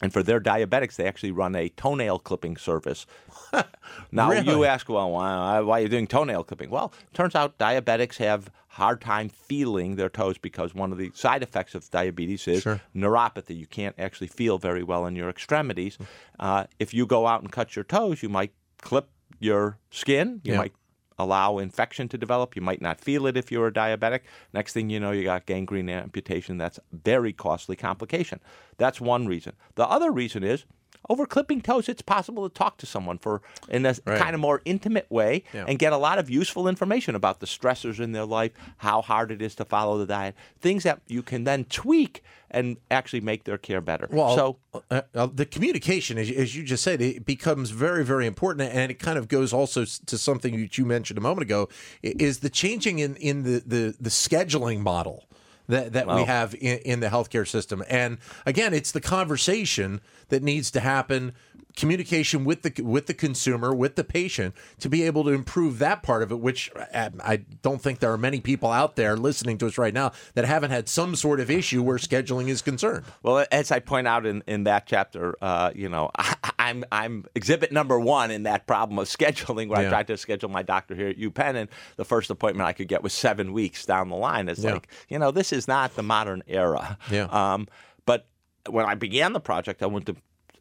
and 0.00 0.12
for 0.12 0.22
their 0.22 0.40
diabetics, 0.40 0.96
they 0.96 1.06
actually 1.06 1.32
run 1.32 1.54
a 1.54 1.68
toenail 1.70 2.20
clipping 2.20 2.56
service. 2.56 3.06
now 4.12 4.30
really? 4.30 4.46
you 4.46 4.64
ask, 4.64 4.88
well, 4.88 5.10
why, 5.10 5.60
why, 5.60 5.80
are 5.80 5.82
you 5.82 5.88
doing 5.88 6.06
toenail 6.06 6.44
clipping? 6.44 6.70
Well, 6.70 6.92
turns 7.12 7.34
out 7.34 7.58
diabetics 7.58 8.16
have 8.18 8.50
hard 8.68 9.00
time 9.00 9.28
feeling 9.28 9.96
their 9.96 10.08
toes 10.08 10.38
because 10.38 10.74
one 10.74 10.92
of 10.92 10.98
the 10.98 11.10
side 11.14 11.42
effects 11.42 11.74
of 11.74 11.90
diabetes 11.90 12.46
is 12.46 12.62
sure. 12.62 12.80
neuropathy. 12.94 13.56
You 13.56 13.66
can't 13.66 13.96
actually 13.98 14.28
feel 14.28 14.58
very 14.58 14.84
well 14.84 15.04
in 15.06 15.16
your 15.16 15.28
extremities. 15.28 15.96
Hmm. 15.96 16.04
Uh, 16.38 16.64
if 16.78 16.94
you 16.94 17.04
go 17.04 17.26
out 17.26 17.42
and 17.42 17.50
cut 17.50 17.74
your 17.74 17.84
toes, 17.84 18.22
you 18.22 18.28
might 18.28 18.52
clip 18.80 19.08
your 19.40 19.78
skin. 19.90 20.40
You 20.44 20.52
yeah. 20.52 20.58
might 20.58 20.72
allow 21.18 21.58
infection 21.58 22.08
to 22.08 22.18
develop. 22.18 22.56
You 22.56 22.62
might 22.62 22.80
not 22.80 23.00
feel 23.00 23.26
it 23.26 23.36
if 23.36 23.50
you're 23.50 23.66
a 23.68 23.72
diabetic. 23.72 24.20
Next 24.52 24.72
thing 24.72 24.90
you 24.90 25.00
know, 25.00 25.10
you 25.10 25.24
got 25.24 25.46
gangrene 25.46 25.88
amputation. 25.90 26.58
That's 26.58 26.78
very 26.92 27.32
costly 27.32 27.76
complication. 27.76 28.40
That's 28.76 29.00
one 29.00 29.26
reason. 29.26 29.54
The 29.74 29.88
other 29.88 30.10
reason 30.10 30.44
is 30.44 30.64
over 31.08 31.26
clipping 31.26 31.60
toes, 31.60 31.88
it's 31.88 32.02
possible 32.02 32.48
to 32.48 32.54
talk 32.54 32.76
to 32.78 32.86
someone 32.86 33.18
for 33.18 33.40
in 33.68 33.86
a 33.86 33.94
right. 34.04 34.18
kind 34.18 34.34
of 34.34 34.40
more 34.40 34.60
intimate 34.64 35.06
way 35.10 35.42
yeah. 35.54 35.64
and 35.66 35.78
get 35.78 35.92
a 35.92 35.96
lot 35.96 36.18
of 36.18 36.28
useful 36.28 36.68
information 36.68 37.14
about 37.14 37.40
the 37.40 37.46
stressors 37.46 37.98
in 37.98 38.12
their 38.12 38.24
life, 38.24 38.52
how 38.78 39.00
hard 39.00 39.30
it 39.30 39.40
is 39.40 39.54
to 39.54 39.64
follow 39.64 39.98
the 39.98 40.06
diet, 40.06 40.34
things 40.60 40.82
that 40.82 41.00
you 41.06 41.22
can 41.22 41.44
then 41.44 41.64
tweak 41.64 42.22
and 42.50 42.78
actually 42.90 43.20
make 43.20 43.44
their 43.44 43.58
care 43.58 43.80
better. 43.80 44.08
Well, 44.10 44.34
so 44.34 44.56
uh, 44.90 45.02
uh, 45.14 45.28
the 45.32 45.44
communication, 45.44 46.16
as, 46.16 46.30
as, 46.30 46.56
you 46.56 46.64
just 46.64 46.82
said, 46.82 47.02
it 47.02 47.26
becomes 47.26 47.70
very, 47.70 48.04
very 48.04 48.26
important, 48.26 48.72
and 48.72 48.90
it 48.90 48.98
kind 48.98 49.18
of 49.18 49.28
goes 49.28 49.52
also 49.52 49.84
to 49.84 50.18
something 50.18 50.58
that 50.58 50.78
you 50.78 50.86
mentioned 50.86 51.18
a 51.18 51.20
moment 51.20 51.42
ago, 51.42 51.68
is 52.02 52.40
the 52.40 52.48
changing 52.48 53.00
in 53.00 53.16
in 53.16 53.42
the 53.42 53.62
the, 53.66 53.94
the 54.00 54.10
scheduling 54.10 54.80
model 54.80 55.27
that, 55.68 55.92
that 55.92 56.06
we 56.06 56.24
have 56.24 56.54
in, 56.54 56.78
in 56.78 57.00
the 57.00 57.08
healthcare 57.08 57.46
system. 57.46 57.84
And 57.88 58.18
again, 58.46 58.74
it's 58.74 58.92
the 58.92 59.00
conversation 59.00 60.00
that 60.28 60.42
needs 60.42 60.70
to 60.72 60.80
happen, 60.80 61.32
communication 61.78 62.44
with 62.44 62.62
the 62.62 62.82
with 62.82 63.06
the 63.06 63.14
consumer, 63.14 63.72
with 63.74 63.96
the 63.96 64.04
patient, 64.04 64.54
to 64.80 64.88
be 64.90 65.04
able 65.04 65.24
to 65.24 65.30
improve 65.30 65.78
that 65.78 66.02
part 66.02 66.22
of 66.22 66.30
it. 66.32 66.40
Which 66.40 66.70
uh, 66.92 67.10
I 67.24 67.36
don't 67.62 67.80
think 67.80 68.00
there 68.00 68.12
are 68.12 68.18
many 68.18 68.40
people 68.40 68.70
out 68.70 68.96
there 68.96 69.16
listening 69.16 69.56
to 69.58 69.66
us 69.66 69.78
right 69.78 69.94
now 69.94 70.12
that 70.34 70.44
haven't 70.44 70.70
had 70.72 70.88
some 70.88 71.16
sort 71.16 71.40
of 71.40 71.50
issue 71.50 71.82
where 71.82 71.96
scheduling 71.96 72.48
is 72.48 72.60
concerned. 72.60 73.04
Well, 73.22 73.46
as 73.52 73.70
I 73.70 73.78
point 73.78 74.06
out 74.06 74.26
in, 74.26 74.42
in 74.46 74.64
that 74.64 74.86
chapter, 74.86 75.36
uh, 75.40 75.70
you 75.74 75.88
know, 75.88 76.10
I, 76.18 76.34
I'm 76.58 76.84
I'm 76.92 77.24
exhibit 77.34 77.72
number 77.72 77.98
one 77.98 78.30
in 78.30 78.42
that 78.42 78.66
problem 78.66 78.98
of 78.98 79.06
scheduling. 79.08 79.68
Where 79.68 79.80
Yeah. 79.80 79.86
I 79.88 79.90
tried 79.90 80.06
to 80.08 80.16
schedule 80.16 80.48
my 80.50 80.62
doctor 80.62 80.94
here 80.94 81.08
at 81.08 81.16
UPenn, 81.18 81.54
and 81.54 81.68
the 81.96 82.04
first 82.04 82.28
appointment 82.30 82.66
I 82.66 82.72
could 82.72 82.88
get 82.88 83.02
was 83.02 83.12
seven 83.12 83.52
weeks 83.52 83.86
down 83.86 84.08
the 84.08 84.16
line. 84.16 84.48
It's 84.48 84.62
Yeah. 84.64 84.74
like, 84.74 84.88
you 85.08 85.18
know, 85.18 85.30
this 85.30 85.52
is 85.52 85.68
not 85.68 85.94
the 85.94 86.02
modern 86.02 86.42
era. 86.48 86.98
Yeah. 87.10 87.24
Um, 87.30 87.68
but 88.04 88.26
when 88.68 88.84
I 88.84 88.94
began 88.96 89.32
the 89.32 89.40
project, 89.40 89.82
I 89.82 89.86
went 89.86 90.06
to. 90.06 90.16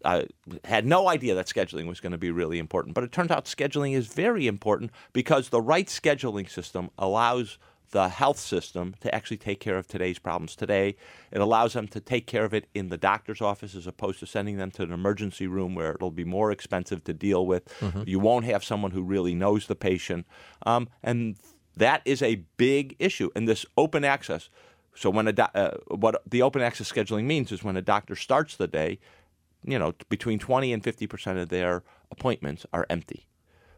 I 0.05 0.27
had 0.65 0.85
no 0.85 1.07
idea 1.07 1.35
that 1.35 1.47
scheduling 1.47 1.87
was 1.87 1.99
going 1.99 2.11
to 2.11 2.17
be 2.17 2.31
really 2.31 2.59
important, 2.59 2.95
but 2.95 3.03
it 3.03 3.11
turns 3.11 3.31
out 3.31 3.45
scheduling 3.45 3.93
is 3.93 4.07
very 4.07 4.47
important 4.47 4.91
because 5.13 5.49
the 5.49 5.61
right 5.61 5.87
scheduling 5.87 6.49
system 6.49 6.89
allows 6.97 7.57
the 7.91 8.09
health 8.09 8.37
system 8.37 8.95
to 8.99 9.13
actually 9.15 9.37
take 9.37 9.59
care 9.59 9.77
of 9.77 9.87
today's 9.87 10.19
problems 10.19 10.55
today. 10.55 10.95
It 11.31 11.39
allows 11.39 11.73
them 11.73 11.87
to 11.89 12.01
take 12.01 12.27
care 12.27 12.43
of 12.43 12.53
it 12.53 12.67
in 12.73 12.89
the 12.89 12.97
doctor's 12.97 13.41
office 13.41 13.75
as 13.75 13.87
opposed 13.87 14.19
to 14.19 14.25
sending 14.25 14.57
them 14.57 14.71
to 14.71 14.83
an 14.83 14.91
emergency 14.91 15.47
room 15.47 15.73
where 15.73 15.91
it'll 15.91 16.11
be 16.11 16.25
more 16.25 16.51
expensive 16.51 17.03
to 17.05 17.13
deal 17.13 17.45
with. 17.45 17.63
You 18.05 18.19
won't 18.19 18.45
have 18.45 18.63
someone 18.63 18.91
who 18.91 19.01
really 19.01 19.35
knows 19.35 19.67
the 19.67 19.75
patient. 19.75 20.25
Um, 20.65 20.89
and 21.01 21.37
that 21.77 22.01
is 22.03 22.21
a 22.21 22.43
big 22.57 22.95
issue. 22.99 23.29
And 23.35 23.47
this 23.47 23.65
open 23.77 24.03
access. 24.03 24.49
So 24.93 25.09
when 25.09 25.27
a 25.27 25.31
do- 25.33 25.43
uh, 25.53 25.77
what 25.87 26.21
the 26.29 26.41
open 26.41 26.61
access 26.61 26.91
scheduling 26.91 27.25
means 27.25 27.51
is 27.51 27.63
when 27.63 27.77
a 27.77 27.81
doctor 27.81 28.15
starts 28.15 28.55
the 28.55 28.67
day, 28.67 28.99
you 29.67 29.77
know, 29.77 29.93
between 30.09 30.39
20 30.39 30.73
and 30.73 30.83
50 30.83 31.05
percent 31.07 31.37
of 31.37 31.49
their 31.49 31.83
appointments 32.11 32.65
are 32.73 32.85
empty 32.89 33.27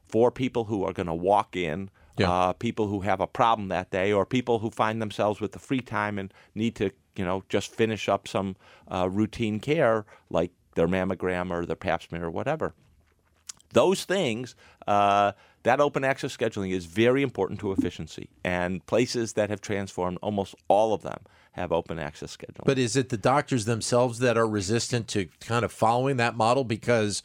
for 0.06 0.32
people 0.32 0.66
who 0.66 0.84
are 0.86 0.94
going 0.94 1.08
to 1.08 1.14
walk 1.14 1.56
in, 1.56 1.90
Yeah. 2.18 2.32
uh, 2.32 2.54
people 2.54 2.88
who 2.88 3.02
have 3.02 3.20
a 3.22 3.28
problem 3.28 3.68
that 3.70 3.92
day, 3.92 4.12
or 4.14 4.26
people 4.26 4.60
who 4.60 4.70
find 4.70 5.02
themselves 5.02 5.40
with 5.42 5.52
the 5.52 5.60
free 5.60 5.82
time 5.82 6.18
and 6.18 6.34
need 6.56 6.76
to, 6.76 6.92
you 7.16 7.26
know, 7.26 7.44
just 7.50 7.74
finish 7.76 8.08
up 8.10 8.28
some 8.28 8.56
uh, 8.88 9.08
routine 9.12 9.60
care 9.60 10.06
like 10.30 10.52
their 10.76 10.88
mammogram 10.88 11.52
or 11.52 11.66
their 11.66 11.76
pap 11.76 12.02
smear 12.04 12.26
or 12.26 12.32
whatever. 12.32 12.74
Those 13.74 14.04
things, 14.06 14.56
uh, 14.88 15.34
that 15.64 15.80
open 15.82 16.04
access 16.04 16.36
scheduling 16.36 16.72
is 16.72 16.86
very 16.86 17.22
important 17.24 17.60
to 17.62 17.72
efficiency, 17.72 18.30
and 18.44 18.86
places 18.86 19.34
that 19.34 19.50
have 19.50 19.62
transformed, 19.62 20.18
almost 20.22 20.56
all 20.68 20.94
of 20.94 21.02
them 21.02 21.20
have 21.54 21.72
open 21.72 22.00
access 22.00 22.36
scheduling. 22.38 22.66
But 22.66 22.78
is 22.80 22.96
it 22.96 23.10
the 23.10 23.18
doctors 23.18 23.66
themselves 23.66 24.20
that 24.20 24.38
are 24.38 24.48
resistant 24.48 25.08
to 25.10 25.28
kind 25.42 25.66
of 25.66 25.72
following 25.72 26.18
that 26.18 26.36
model 26.36 26.64
because 26.64 27.22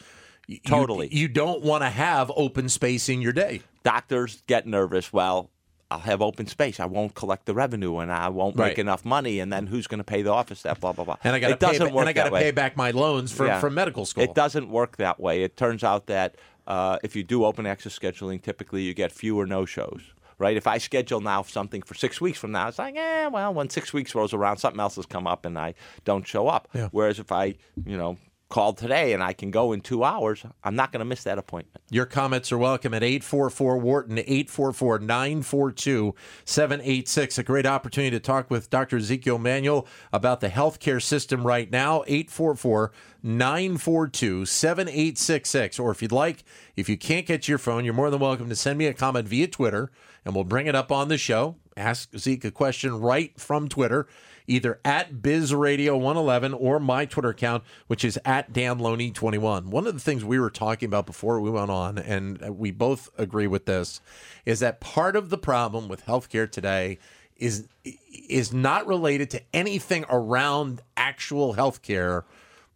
you- 0.47 0.59
Totally. 0.67 1.09
you, 1.15 1.29
don't 1.29 1.63
want 1.63 1.83
to 1.85 1.91
have 1.91 2.31
open 2.37 2.69
space 2.69 3.09
in 3.09 3.21
your 3.23 3.33
day? 3.33 3.63
doctors 3.85 4.43
get 4.47 4.67
nervous. 4.67 5.13
Well, 5.13 5.51
I'll 5.91 5.99
have 5.99 6.23
open 6.23 6.47
space. 6.47 6.81
I 6.81 6.87
won't 6.87 7.15
collect 7.15 7.45
the 7.45 7.53
revenue, 7.53 7.99
and 7.99 8.11
I 8.11 8.31
won't 8.31 8.57
Right. 8.57 8.69
make 8.69 8.79
enough 8.79 9.05
money. 9.05 9.39
And 9.41 9.53
then 9.53 9.67
who's 9.67 9.87
going 9.87 9.99
to 9.99 10.05
pay 10.05 10.23
the 10.23 10.33
office 10.33 10.61
staff? 10.61 10.81
Blah 10.81 10.93
blah 10.93 11.05
blah. 11.05 11.17
And 11.23 11.37
I 11.37 11.39
got 11.39 11.51
it 11.51 11.61
to 11.61 11.67
pay, 11.67 11.73
doesn't 11.73 11.89
ba- 11.91 11.95
work 11.95 12.01
and 12.01 12.09
I 12.09 12.13
got 12.15 12.25
to 12.25 12.31
pay 12.31 12.51
back 12.51 12.77
my 12.79 12.91
loans 12.93 13.31
from, 13.31 13.47
Yeah. 13.49 13.61
from 13.61 13.75
medical 13.75 14.07
school. 14.07 14.25
It 14.25 14.35
doesn't 14.35 14.71
work 14.71 14.97
that 14.97 15.21
way. 15.21 15.43
It 15.43 15.59
turns 15.59 15.85
out 15.85 16.07
that 16.07 16.37
uh, 16.67 16.99
if 17.03 17.15
you 17.17 17.23
do 17.23 17.45
open 17.45 17.67
access 17.67 17.99
scheduling, 17.99 18.41
typically 18.43 18.83
you 18.83 18.95
get 18.95 19.13
fewer 19.13 19.47
no 19.47 19.65
shows. 19.65 20.03
Right? 20.37 20.57
If 20.57 20.67
I 20.67 20.79
schedule 20.79 21.21
now 21.21 21.43
something 21.43 21.83
for 21.83 21.95
six 21.95 22.21
weeks 22.21 22.39
from 22.39 22.51
now, 22.51 22.67
it's 22.67 22.79
like, 22.79 22.97
eh, 22.97 23.29
well, 23.29 23.55
when 23.55 23.71
six 23.71 23.93
weeks 23.93 24.17
rolls 24.17 24.35
around, 24.35 24.57
something 24.57 24.81
else 24.81 24.97
has 24.97 25.07
come 25.07 25.29
up 25.29 25.47
and 25.47 25.57
I 25.57 25.75
don't 26.05 26.27
show 26.27 26.49
up. 26.49 26.67
Yeah. 26.75 26.89
Whereas 26.91 27.21
if 27.21 27.31
I, 27.31 27.55
you 27.87 27.97
know, 27.97 28.17
called 28.49 28.79
today 28.79 29.13
and 29.13 29.23
I 29.23 29.33
can 29.33 29.51
go 29.51 29.73
in 29.73 29.81
two 29.81 30.05
hours, 30.05 30.45
I'm 30.63 30.77
not 30.77 30.93
going 30.93 31.01
to 31.01 31.05
miss 31.05 31.25
that 31.25 31.39
appointment. 31.39 31.83
Your 31.91 32.07
comments 32.07 32.53
are 32.53 32.59
welcome 32.59 32.95
at 32.95 33.03
844 33.03 33.79
Wharton, 33.79 34.19
844 34.19 34.99
942 35.01 36.15
786. 36.45 37.39
A 37.39 37.43
great 37.43 37.67
opportunity 37.67 38.11
to 38.17 38.21
talk 38.21 38.51
with 38.51 38.71
Dr. 38.71 38.99
Ezekiel 38.99 39.37
Emanuel 39.37 39.87
about 40.13 40.41
the 40.41 40.49
healthcare 40.49 41.03
system 41.03 41.47
right 41.47 41.71
now. 41.71 42.03
844 42.07 42.93
942 43.23 44.47
7866. 44.47 45.79
Or 45.79 45.91
if 45.91 46.03
you'd 46.03 46.13
like, 46.13 46.45
if 46.77 46.89
you 46.89 46.97
can't 46.97 47.27
get 47.27 47.49
your 47.49 47.59
phone, 47.59 47.85
you're 47.85 47.95
more 47.95 48.11
than 48.11 48.21
welcome 48.21 48.49
to 48.49 48.57
send 48.57 48.79
me 48.79 48.87
a 48.87 48.95
comment 48.95 49.27
via 49.27 49.49
Twitter 49.49 49.91
and 50.25 50.35
we'll 50.35 50.45
bring 50.45 50.67
it 50.67 50.75
up 50.75 50.91
on 50.91 51.09
the 51.09 51.19
show. 51.19 51.57
Ask 51.77 52.17
Zeke 52.17 52.45
a 52.45 52.51
question 52.51 53.01
right 53.01 53.39
from 53.39 53.69
Twitter, 53.69 54.07
either 54.47 54.81
at 54.85 55.15
BizRadio111 55.15 56.57
or 56.59 56.79
my 56.79 57.07
Twitter 57.07 57.31
account, 57.31 57.65
which 57.87 58.05
is 58.05 58.19
at 58.25 58.53
DanLoney21. 58.53 59.67
One 59.67 59.87
of 59.87 59.95
the 59.95 60.01
things 60.01 60.25
we 60.25 60.39
were 60.39 60.51
talking 60.51 60.87
about 60.87 61.07
before 61.07 61.41
we 61.41 61.51
went 61.51 61.71
on, 61.71 61.99
and 61.99 62.39
we 62.59 62.71
both 62.71 63.11
agree 63.17 63.47
with 63.47 63.67
this, 63.67 64.01
is 64.45 64.61
that 64.61 64.81
part 64.81 65.17
of 65.17 65.31
the 65.31 65.39
problem 65.39 65.89
with 65.89 66.05
healthcare 66.07 66.51
today 66.51 66.99
is 67.37 67.67
is 67.85 68.53
not 68.53 68.87
related 68.87 69.29
to 69.29 69.43
anything 69.53 70.05
around 70.09 70.81
actual 70.97 71.55
healthcare 71.55 72.23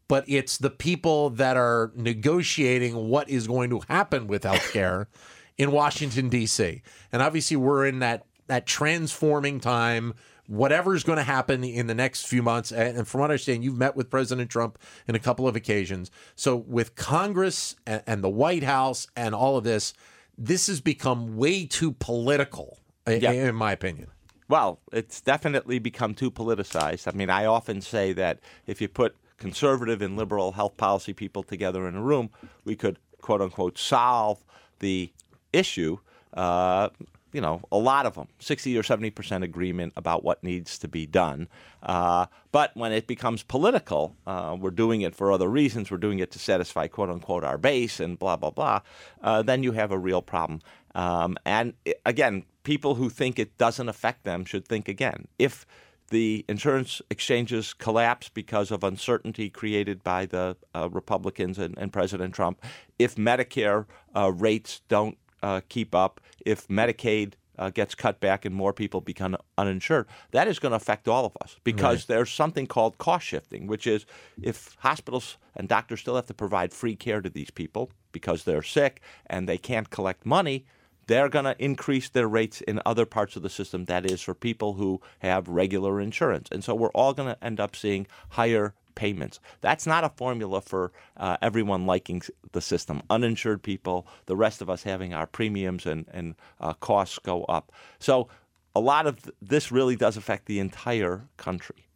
but 0.09 0.25
it's 0.27 0.57
the 0.57 0.71
people 0.71 1.31
that 1.31 1.57
are 1.57 1.93
negotiating 1.95 3.09
what 3.09 3.29
is 3.29 3.47
going 3.47 3.71
to 3.71 3.81
happen 3.89 4.27
with 4.27 4.43
healthcare 4.43 5.07
in 5.59 5.71
Washington 5.71 6.31
D.C. 6.31 6.83
And 7.13 7.23
obviously, 7.23 7.57
we're 7.57 7.87
in 7.87 7.99
that 8.01 8.25
that 8.47 8.67
transforming 8.67 9.61
time. 9.61 10.15
Whatever's 10.49 11.05
going 11.05 11.19
to 11.19 11.23
happen 11.23 11.63
in 11.63 11.87
the 11.89 11.95
next 11.95 12.27
few 12.27 12.43
months, 12.43 12.73
and 12.73 13.07
from 13.07 13.21
what 13.21 13.31
I 13.31 13.35
understand, 13.35 13.63
you've 13.63 13.77
met 13.77 13.95
with 13.95 14.09
President 14.09 14.51
Trump 14.51 14.79
in 15.07 15.15
a 15.15 15.19
couple 15.19 15.47
of 15.47 15.55
occasions. 15.55 16.11
So, 16.35 16.57
with 16.57 16.97
Congress 16.97 17.77
and, 17.87 18.03
and 18.07 18.25
the 18.25 18.31
White 18.31 18.63
House 18.63 19.07
and 19.15 19.35
all 19.35 19.59
of 19.59 19.65
this, 19.65 19.93
this 20.39 20.67
has 20.69 20.81
become 20.81 21.37
way 21.37 21.67
too 21.67 21.93
political, 21.93 22.79
Yeah. 23.07 23.33
in 23.33 23.55
my 23.57 23.73
opinion. 23.73 24.09
Well, 24.49 24.81
it's 24.91 25.21
definitely 25.21 25.79
become 25.79 26.15
too 26.15 26.31
politicized. 26.31 27.07
I 27.07 27.15
mean, 27.15 27.29
I 27.29 27.45
often 27.45 27.83
say 27.83 28.15
that 28.15 28.41
if 28.67 28.81
you 28.81 28.89
put 28.89 29.17
conservative 29.37 30.01
and 30.01 30.17
liberal 30.17 30.53
health 30.53 30.79
policy 30.79 31.13
people 31.13 31.43
together 31.43 31.87
in 31.87 31.95
a 31.95 32.03
room, 32.03 32.31
we 32.65 32.75
could, 32.75 32.99
quote 33.21 33.43
unquote, 33.43 33.77
solve 33.77 34.43
the 34.79 35.13
issue. 35.53 35.99
Uh, 36.33 36.89
you 37.33 37.41
know, 37.41 37.61
a 37.71 37.79
lot 37.79 38.07
of 38.07 38.15
them, 38.15 38.29
60 38.39 38.77
or 38.77 38.83
70% 38.83 39.43
agreement 39.43 39.93
about 39.97 40.25
what 40.25 40.43
needs 40.43 40.79
to 40.79 40.89
be 40.89 41.07
done. 41.07 41.49
Uh, 41.83 42.27
but 42.53 42.77
when 42.77 42.93
it 42.93 43.07
becomes 43.07 43.43
political, 43.43 44.15
uh, 44.27 44.57
we're 44.59 44.71
doing 44.71 45.03
it 45.03 45.15
for 45.15 45.31
other 45.31 45.49
reasons, 45.49 45.91
we're 45.91 45.99
doing 45.99 46.19
it 46.19 46.31
to 46.33 46.39
satisfy, 46.39 46.87
quote 46.87 47.11
unquote, 47.11 47.45
our 47.45 47.59
base 47.59 48.01
and 48.01 48.19
blah, 48.19 48.37
blah, 48.37 48.51
blah, 48.51 48.81
uh, 49.23 49.43
then 49.43 49.63
you 49.63 49.73
have 49.73 49.93
a 49.93 49.99
real 49.99 50.23
problem. 50.23 50.61
Um, 50.95 51.37
and 51.45 51.75
i 51.87 51.95
again, 52.07 52.45
people 52.65 52.95
who 52.95 53.09
think 53.09 53.39
it 53.39 53.57
doesn't 53.59 53.89
affect 53.89 54.25
them 54.25 54.45
should 54.45 54.67
think 54.67 54.89
again. 54.89 55.29
If 55.39 55.67
the 56.11 56.45
insurance 56.49 57.03
exchanges 57.11 57.75
collapse 57.75 58.29
because 58.29 58.71
of 58.71 58.83
uncertainty 58.83 59.51
created 59.51 60.03
by 60.03 60.27
the 60.27 60.57
uh, 60.75 60.89
Republicans 60.91 61.59
and, 61.59 61.77
and 61.79 61.93
President 61.93 62.35
Trump, 62.35 62.65
if 62.99 63.17
Medicare 63.17 63.87
uh, 64.17 64.33
rates 64.33 64.81
don't 64.89 65.19
uh, 65.43 65.61
keep 65.69 65.95
up, 65.95 66.21
if 66.45 66.69
Medicaid 66.69 67.35
uh, 67.59 67.71
gets 67.71 67.95
cut 67.95 68.21
back 68.21 68.45
and 68.45 68.55
more 68.55 68.73
people 68.73 69.01
become 69.01 69.37
uninsured, 69.57 70.07
that 70.31 70.49
is 70.49 70.59
going 70.59 70.71
to 70.71 70.77
affect 70.77 71.09
all 71.09 71.25
of 71.25 71.37
us 71.43 71.57
because 71.65 72.07
there's 72.07 72.31
something 72.31 72.67
called 72.67 72.99
cost 72.99 73.27
shifting, 73.27 73.67
which 73.67 73.87
is 73.87 74.07
if 74.41 74.77
hospitals 74.81 75.37
and 75.57 75.69
doctors 75.69 76.01
still 76.01 76.17
have 76.17 76.27
to 76.27 76.35
provide 76.35 76.73
free 76.73 76.95
care 76.95 77.21
to 77.21 77.29
these 77.29 77.51
people 77.51 77.91
because 78.13 78.45
they're 78.45 78.63
sick 78.63 79.01
and 79.27 79.49
they 79.49 79.59
can't 79.59 79.91
collect 79.91 80.25
money, 80.25 80.65
they're 81.09 81.29
going 81.29 81.47
to 81.47 81.57
increase 81.59 82.09
their 82.09 82.29
rates 82.29 82.61
in 82.61 82.81
other 82.87 83.07
parts 83.07 83.35
of 83.35 83.43
the 83.43 83.51
system. 83.51 83.87
That 83.87 84.09
is 84.09 84.21
for 84.21 84.35
people 84.35 84.75
who 84.75 85.01
have 85.21 85.49
regular 85.49 86.01
insurance. 86.01 86.49
And 86.53 86.63
so 86.63 86.75
we're 86.75 86.91
all 86.91 87.15
going 87.15 87.35
to 87.35 87.45
end 87.45 87.59
up 87.59 87.75
seeing 87.75 88.07
higher 88.31 88.75
payments. 88.99 89.39
That's 89.61 89.87
not 89.87 90.03
a 90.03 90.09
formula 90.11 90.61
for 90.61 90.93
uh, 91.17 91.37
everyone 91.41 91.87
liking 91.87 92.21
the 92.53 92.61
system. 92.61 93.01
Uninsured 93.09 93.63
people, 93.63 94.07
the 94.27 94.37
rest 94.37 94.61
of 94.61 94.69
us 94.69 94.83
having 94.83 95.15
our 95.15 95.27
premiums 95.27 95.87
and, 95.87 96.05
and 96.13 96.35
uh, 96.61 96.73
costs 96.75 97.19
go 97.21 97.45
up. 97.45 97.71
So 98.01 98.29
a 98.75 98.81
lot 98.81 99.07
of 99.07 99.23
th- 99.23 99.37
this 99.41 99.71
really 99.71 99.95
does 99.95 100.17
affect 100.17 100.47
the 100.47 100.59
entire 100.59 101.29
country. 101.37 101.87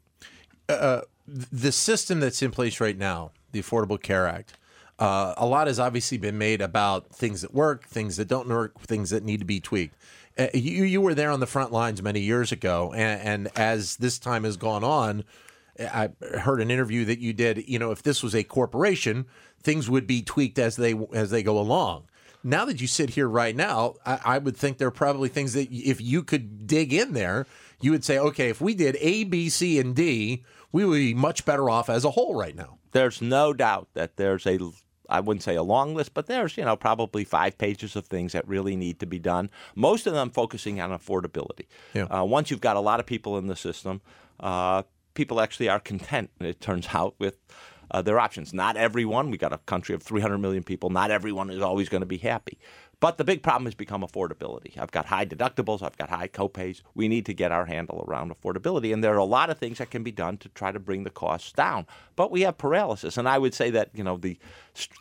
the 0.68 1.72
system 1.72 2.20
that's 2.20 2.40
in 2.40 2.52
place 2.52 2.80
right 2.80 2.96
now, 2.96 3.32
the 3.50 3.60
Affordable 3.60 4.00
Care 4.00 4.28
Act, 4.28 4.56
uh, 4.98 5.34
a 5.36 5.46
lot 5.46 5.66
has 5.66 5.80
obviously 5.80 6.18
been 6.18 6.38
made 6.38 6.60
about 6.60 7.08
things 7.08 7.42
that 7.42 7.52
work, 7.52 7.88
things 7.88 8.16
that 8.16 8.28
don't 8.28 8.48
work, 8.48 8.78
things 8.80 9.10
that 9.10 9.24
need 9.24 9.40
to 9.40 9.44
be 9.44 9.58
tweaked. 9.58 9.96
Uh, 10.38 10.46
you 10.54 10.84
you 10.84 11.00
were 11.00 11.14
there 11.14 11.30
on 11.30 11.40
the 11.40 11.46
front 11.46 11.72
lines 11.72 12.00
many 12.00 12.20
years 12.20 12.52
ago, 12.52 12.92
and, 12.94 13.20
and 13.20 13.50
as 13.56 13.96
this 13.96 14.18
time 14.18 14.44
has 14.44 14.56
gone 14.56 14.84
on, 14.84 15.24
I 15.80 16.10
heard 16.38 16.60
an 16.60 16.70
interview 16.70 17.04
that 17.06 17.18
you 17.18 17.32
did. 17.32 17.68
You 17.68 17.78
know, 17.78 17.90
if 17.90 18.02
this 18.02 18.22
was 18.22 18.34
a 18.34 18.44
corporation, 18.44 19.26
things 19.62 19.88
would 19.88 20.06
be 20.06 20.22
tweaked 20.22 20.58
as 20.58 20.76
they 20.76 20.94
as 21.12 21.30
they 21.30 21.42
go 21.42 21.58
along. 21.58 22.04
Now 22.44 22.64
that 22.64 22.80
you 22.80 22.86
sit 22.86 23.10
here 23.10 23.28
right 23.28 23.54
now, 23.54 23.94
I, 24.04 24.18
I 24.24 24.38
would 24.38 24.56
think 24.56 24.78
there 24.78 24.88
are 24.88 24.90
probably 24.90 25.28
things 25.28 25.52
that 25.52 25.68
if 25.70 26.00
you 26.00 26.22
could 26.24 26.66
dig 26.66 26.92
in 26.92 27.12
there, 27.12 27.46
you 27.80 27.92
would 27.92 28.04
say, 28.04 28.18
okay, 28.18 28.48
if 28.48 28.60
we 28.60 28.74
did 28.74 28.96
A, 29.00 29.24
B, 29.24 29.48
C, 29.48 29.78
and 29.78 29.94
D, 29.94 30.44
we 30.72 30.84
would 30.84 30.96
be 30.96 31.14
much 31.14 31.44
better 31.44 31.70
off 31.70 31.88
as 31.88 32.04
a 32.04 32.10
whole 32.10 32.34
right 32.34 32.56
now. 32.56 32.78
There's 32.90 33.22
no 33.22 33.52
doubt 33.52 33.88
that 33.94 34.16
there's 34.16 34.46
a 34.46 34.58
I 35.08 35.20
wouldn't 35.20 35.42
say 35.42 35.56
a 35.56 35.62
long 35.62 35.94
list, 35.94 36.14
but 36.14 36.26
there's, 36.26 36.56
you 36.56 36.64
know, 36.64 36.74
probably 36.74 37.24
five 37.24 37.58
pages 37.58 37.96
of 37.96 38.06
things 38.06 38.32
that 38.32 38.48
really 38.48 38.76
need 38.76 38.98
to 39.00 39.06
be 39.06 39.18
done. 39.18 39.50
Most 39.74 40.06
of 40.06 40.14
them 40.14 40.30
focusing 40.30 40.80
on 40.80 40.90
affordability. 40.90 41.66
Yeah. 41.92 42.04
Uh, 42.04 42.24
once 42.24 42.50
you've 42.50 42.62
got 42.62 42.76
a 42.76 42.80
lot 42.80 42.98
of 42.98 43.04
people 43.04 43.36
in 43.36 43.46
the 43.46 43.56
system, 43.56 44.00
uh, 44.40 44.84
people 45.14 45.40
actually 45.40 45.68
are 45.68 45.80
content, 45.80 46.30
it 46.40 46.60
turns 46.60 46.88
out, 46.92 47.14
with 47.18 47.38
uh, 47.90 48.02
their 48.02 48.18
options. 48.18 48.52
Not 48.52 48.76
everyone, 48.76 49.30
we 49.30 49.38
got 49.38 49.52
a 49.52 49.58
country 49.58 49.94
of 49.94 50.02
300 50.02 50.38
million 50.38 50.62
people, 50.62 50.90
not 50.90 51.10
everyone 51.10 51.50
is 51.50 51.60
always 51.60 51.88
going 51.88 52.00
to 52.00 52.06
be 52.06 52.18
happy. 52.18 52.58
But 53.02 53.18
the 53.18 53.24
big 53.24 53.42
problem 53.42 53.64
has 53.64 53.74
become 53.74 54.02
affordability. 54.02 54.78
I've 54.78 54.92
got 54.92 55.06
high 55.06 55.26
deductibles, 55.26 55.82
I've 55.82 55.98
got 55.98 56.08
high 56.08 56.28
copays. 56.28 56.82
We 56.94 57.08
need 57.08 57.26
to 57.26 57.34
get 57.34 57.50
our 57.50 57.66
handle 57.66 58.04
around 58.06 58.32
affordability. 58.32 58.94
And 58.94 59.02
there 59.02 59.12
are 59.12 59.18
a 59.18 59.24
lot 59.24 59.50
of 59.50 59.58
things 59.58 59.78
that 59.78 59.90
can 59.90 60.04
be 60.04 60.12
done 60.12 60.36
to 60.38 60.48
try 60.50 60.70
to 60.70 60.78
bring 60.78 61.02
the 61.02 61.10
costs 61.10 61.50
down. 61.50 61.88
But 62.14 62.30
we 62.30 62.42
have 62.42 62.58
paralysis. 62.58 63.16
And 63.16 63.28
I 63.28 63.38
would 63.38 63.54
say 63.54 63.70
that, 63.70 63.90
you 63.92 64.04
know, 64.04 64.18
the 64.18 64.38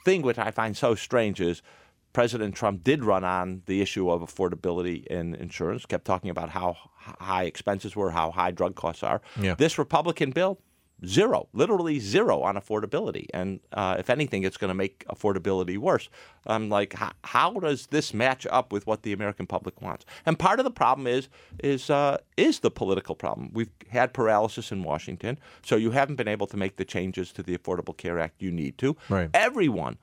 thing 0.04 0.24
which 0.24 0.40
I 0.40 0.50
find 0.50 0.76
so 0.76 0.96
strange 0.96 1.40
is 1.40 1.62
President 2.14 2.56
Trump 2.56 2.84
did 2.84 3.04
run 3.04 3.24
on 3.24 3.64
the 3.66 3.82
issue 3.82 4.10
of 4.10 4.22
affordability 4.22 5.06
in 5.06 5.36
insurance, 5.36 5.86
kept 5.86 6.06
talking 6.06 6.30
about 6.30 6.50
how 6.50 6.76
high 6.96 7.44
expenses 7.44 7.96
were, 7.96 8.12
how 8.12 8.32
high 8.32 8.52
drug 8.52 8.76
costs 8.76 9.04
are. 9.04 9.22
Yeah. 9.40 9.56
This 9.56 9.78
Republican 9.78 10.32
bill 10.32 10.60
zero, 11.06 11.48
literally 11.54 12.00
zero 12.00 12.42
on 12.42 12.56
affordability. 12.56 13.28
And 13.34 13.60
uh, 13.74 13.96
if 14.00 14.10
anything, 14.10 14.44
it's 14.44 14.58
going 14.58 14.70
to 14.70 14.76
make 14.76 15.06
affordability 15.08 15.78
worse. 15.78 16.10
I'm 16.46 16.70
like, 16.70 16.94
how, 16.94 17.12
how, 17.24 17.54
does 17.54 17.88
this 17.88 18.14
match 18.14 18.48
up 18.50 18.72
with 18.72 18.88
what 18.88 19.04
the 19.04 19.14
American 19.14 19.48
public 19.48 19.82
wants? 19.82 20.06
And 20.26 20.38
part 20.38 20.60
of 20.60 20.64
the 20.64 20.72
problem 20.72 21.08
is 21.08 21.28
is 21.60 21.90
uh, 21.90 22.18
is 22.38 22.60
the 22.60 22.72
political 22.72 23.16
problem. 23.16 23.52
We've 23.54 23.72
had 23.90 24.14
paralysis 24.14 24.72
in 24.72 24.84
Washington, 24.84 25.40
so 25.64 25.76
you 25.76 25.92
haven't 25.92 26.16
been 26.16 26.28
able 26.28 26.48
to 26.48 26.58
make 26.58 26.78
the 26.78 26.86
changes 26.86 27.32
to 27.34 27.44
the 27.44 27.58
Affordable 27.58 27.96
Care 27.96 28.20
Act 28.20 28.42
you 28.42 28.52
need 28.52 28.78
to. 28.80 28.96
Right. 29.10 29.30
Everyone. 29.34 29.98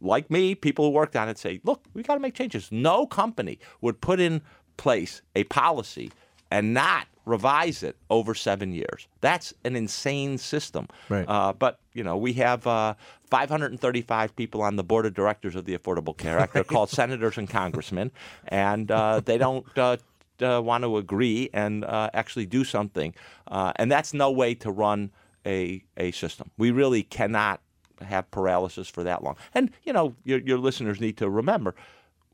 Like 0.00 0.30
me, 0.30 0.54
people 0.54 0.86
who 0.86 0.90
worked 0.90 1.16
on 1.16 1.28
it 1.28 1.38
say, 1.38 1.60
look, 1.64 1.84
we 1.94 2.02
got 2.02 2.14
to 2.14 2.20
make 2.20 2.34
changes. 2.34 2.68
No 2.70 3.06
company 3.06 3.58
would 3.80 4.00
put 4.00 4.20
in 4.20 4.42
place 4.76 5.22
a 5.34 5.44
policy 5.44 6.10
and 6.50 6.74
not 6.74 7.06
revise 7.26 7.82
it 7.82 7.96
over 8.08 8.34
seven 8.34 8.72
years. 8.72 9.06
That's 9.20 9.54
an 9.64 9.76
insane 9.76 10.38
system. 10.38 10.88
Right. 11.08 11.26
Uh, 11.28 11.52
but 11.52 11.80
you 11.92 12.02
know, 12.02 12.16
we 12.16 12.32
have 12.34 12.66
uh, 12.66 12.94
535 13.30 14.34
people 14.36 14.62
on 14.62 14.76
the 14.76 14.84
board 14.84 15.06
of 15.06 15.14
directors 15.14 15.54
of 15.54 15.64
the 15.64 15.76
Affordable 15.76 16.16
Care 16.16 16.38
Act. 16.38 16.54
They're 16.54 16.64
called 16.64 16.90
senators 16.90 17.38
and 17.38 17.48
congressmen, 17.48 18.10
and 18.48 18.90
uh, 18.90 19.20
they 19.20 19.38
don't. 19.38 19.66
Uh, 19.76 19.96
uh, 20.42 20.58
want 20.58 20.82
to 20.82 20.96
agree 20.96 21.50
and 21.52 21.84
uh, 21.84 22.08
actually 22.14 22.46
do 22.46 22.64
something, 22.64 23.14
and 23.46 23.92
that's 23.92 24.14
no 24.14 24.30
way 24.30 24.54
to 24.54 24.70
run 24.70 25.10
a 25.44 25.84
a 25.98 26.12
system. 26.12 26.50
We 26.56 26.70
really 26.70 27.02
cannot 27.02 27.60
have 28.02 28.30
paralysis 28.30 28.88
for 28.88 29.02
that 29.04 29.22
long. 29.22 29.36
And 29.54 29.70
you 29.84 29.92
know, 29.92 30.14
your, 30.24 30.38
your 30.40 30.58
listeners 30.58 31.00
need 31.00 31.16
to 31.18 31.28
remember 31.30 31.74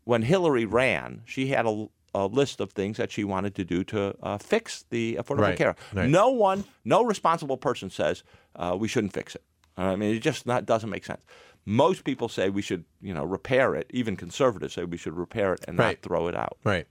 when 0.05 0.23
Hillary 0.23 0.65
ran, 0.65 1.23
she 1.25 1.49
had 1.49 1.67
a, 1.67 1.89
a 2.15 2.27
list 2.27 2.61
of 2.61 2.73
things 2.73 2.97
that 2.97 3.11
she 3.11 3.25
wanted 3.25 3.55
to 3.57 3.65
do 3.65 3.83
to 3.85 4.15
uh, 4.23 4.39
fix 4.39 4.85
the 4.91 5.17
Affordable 5.21 5.41
Right, 5.41 5.59
Care. 5.59 5.77
right. 5.93 6.09
No 6.09 6.31
one, 6.31 6.65
no 6.85 7.03
responsible 7.05 7.57
person 7.57 7.91
says 7.91 8.23
uh, 8.55 8.77
we 8.79 8.89
shouldn't 8.89 9.13
fix 9.13 9.35
it. 9.35 9.43
I 9.77 9.97
mean, 9.97 10.15
it 10.15 10.21
just 10.21 10.47
not, 10.47 10.65
doesn't 10.65 10.89
make 10.89 11.05
sense. 11.05 11.21
Most 11.67 12.05
people 12.05 12.29
say 12.29 12.49
we 12.49 12.63
should, 12.63 12.85
you 13.03 13.13
know, 13.13 13.25
repair 13.25 13.75
it. 13.75 13.91
Even 13.91 14.17
conservatives 14.17 14.75
say 14.75 14.85
we 14.85 14.97
should 14.97 15.17
repair 15.17 15.53
it 15.53 15.65
and 15.67 15.77
Right. 15.79 15.99
not 16.01 16.03
throw 16.03 16.29
it 16.29 16.37
out. 16.37 16.57
Right. 16.63 16.87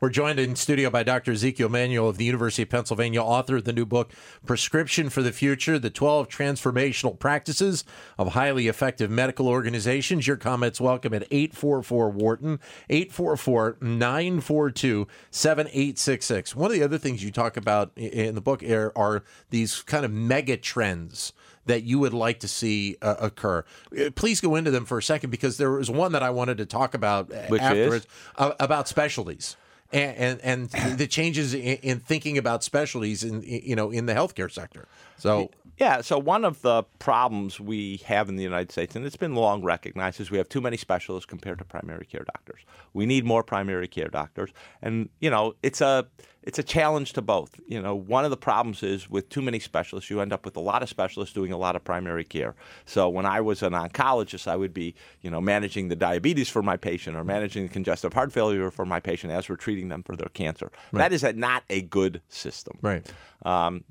We're 0.00 0.10
joined 0.10 0.38
in 0.38 0.56
studio 0.56 0.90
by 0.90 1.02
Dr. 1.02 1.32
Ezekiel 1.32 1.66
Emanuel 1.66 2.08
of 2.08 2.16
the 2.16 2.24
University 2.24 2.62
of 2.62 2.70
Pennsylvania, 2.70 3.22
author 3.22 3.56
of 3.56 3.64
the 3.64 3.72
new 3.72 3.84
book, 3.84 4.12
Prescription 4.46 5.10
for 5.10 5.22
the 5.22 5.32
Future 5.32 5.78
The 5.78 5.90
12 5.90 6.28
Transformational 6.28 7.18
Practices 7.18 7.84
of 8.18 8.28
Highly 8.28 8.68
Effective 8.68 9.10
Medical 9.10 9.48
Organizations. 9.48 10.26
Your 10.26 10.36
comments 10.36 10.80
welcome 10.80 11.12
at 11.12 11.26
844 11.30 12.10
Wharton, 12.10 12.60
844 12.88 13.76
942 13.80 15.06
7866. 15.30 16.56
One 16.56 16.70
of 16.70 16.74
the 16.74 16.82
other 16.82 16.98
things 16.98 17.22
you 17.22 17.30
talk 17.30 17.56
about 17.56 17.92
in 17.96 18.34
the 18.34 18.40
book 18.40 18.62
are, 18.62 18.92
are 18.96 19.22
these 19.50 19.82
kind 19.82 20.04
of 20.04 20.12
mega 20.12 20.56
trends 20.56 21.32
that 21.66 21.82
you 21.82 21.98
would 21.98 22.14
like 22.14 22.40
to 22.40 22.48
see 22.48 22.96
uh, 23.02 23.16
occur. 23.20 23.64
Uh, 23.98 24.10
Please 24.14 24.40
go 24.40 24.56
into 24.56 24.70
them 24.70 24.84
for 24.84 24.98
a 24.98 25.02
second 25.02 25.30
because 25.30 25.56
there 25.56 25.70
was 25.70 25.90
one 25.90 26.12
that 26.12 26.22
I 26.22 26.30
wanted 26.30 26.58
to 26.58 26.66
talk 26.66 26.94
about 26.94 27.32
uh, 27.32 27.42
Which 27.48 27.62
is? 27.62 27.66
afterwards 27.66 28.06
uh, 28.36 28.52
about 28.58 28.88
specialties 28.88 29.56
and 29.92 30.40
and, 30.42 30.70
and 30.74 30.98
the 30.98 31.06
changes 31.06 31.54
in, 31.54 31.60
in 31.60 32.00
thinking 32.00 32.38
about 32.38 32.64
specialties 32.64 33.24
in 33.24 33.42
you 33.42 33.76
know 33.76 33.90
in 33.90 34.06
the 34.06 34.14
healthcare 34.14 34.50
sector. 34.50 34.86
So 35.18 35.50
Yeah, 35.78 36.02
so 36.02 36.18
one 36.18 36.44
of 36.44 36.60
the 36.60 36.82
problems 36.98 37.58
we 37.58 37.98
have 38.04 38.28
in 38.28 38.36
the 38.36 38.42
United 38.42 38.70
States, 38.70 38.94
and 38.94 39.06
it's 39.06 39.16
been 39.16 39.34
long 39.34 39.62
recognized, 39.62 40.20
is 40.20 40.30
we 40.30 40.36
have 40.36 40.48
too 40.48 40.60
many 40.60 40.76
specialists 40.76 41.24
compared 41.26 41.58
to 41.58 41.64
primary 41.64 42.04
care 42.04 42.24
doctors. 42.24 42.60
We 42.92 43.06
need 43.06 43.24
more 43.24 43.42
primary 43.42 43.88
care 43.88 44.08
doctors, 44.08 44.50
and 44.82 45.08
you 45.20 45.30
know 45.30 45.54
it's 45.62 45.80
a 45.80 46.06
it's 46.42 46.58
a 46.58 46.62
challenge 46.62 47.12
to 47.14 47.22
both. 47.22 47.60
You 47.66 47.82
know, 47.82 47.94
one 47.94 48.24
of 48.24 48.30
the 48.30 48.36
problems 48.36 48.82
is 48.82 49.10
with 49.10 49.28
too 49.28 49.42
many 49.42 49.58
specialists, 49.58 50.08
you 50.10 50.20
end 50.20 50.32
up 50.32 50.44
with 50.44 50.56
a 50.56 50.60
lot 50.60 50.82
of 50.82 50.88
specialists 50.88 51.34
doing 51.34 51.52
a 51.52 51.58
lot 51.58 51.76
of 51.76 51.84
primary 51.84 52.24
care. 52.24 52.54
So 52.86 53.08
when 53.08 53.26
I 53.26 53.40
was 53.40 53.62
an 53.62 53.72
oncologist, 53.72 54.46
I 54.46 54.56
would 54.56 54.72
be 54.72 54.94
you 55.20 55.30
know 55.30 55.40
managing 55.40 55.88
the 55.88 55.96
diabetes 55.96 56.48
for 56.48 56.62
my 56.62 56.76
patient 56.76 57.16
or 57.16 57.24
managing 57.24 57.64
the 57.64 57.72
congestive 57.72 58.12
heart 58.12 58.32
failure 58.32 58.70
for 58.70 58.86
my 58.86 59.00
patient 59.00 59.32
as 59.32 59.48
we're 59.48 59.56
treating 59.56 59.88
them 59.88 60.02
for 60.02 60.16
their 60.16 60.30
cancer. 60.30 60.70
That 60.92 61.12
is 61.12 61.24
a, 61.24 61.32
not 61.32 61.64
a 61.68 61.82
good 61.82 62.22
system. 62.28 62.78
right, 62.82 63.06
Um, 63.44 63.84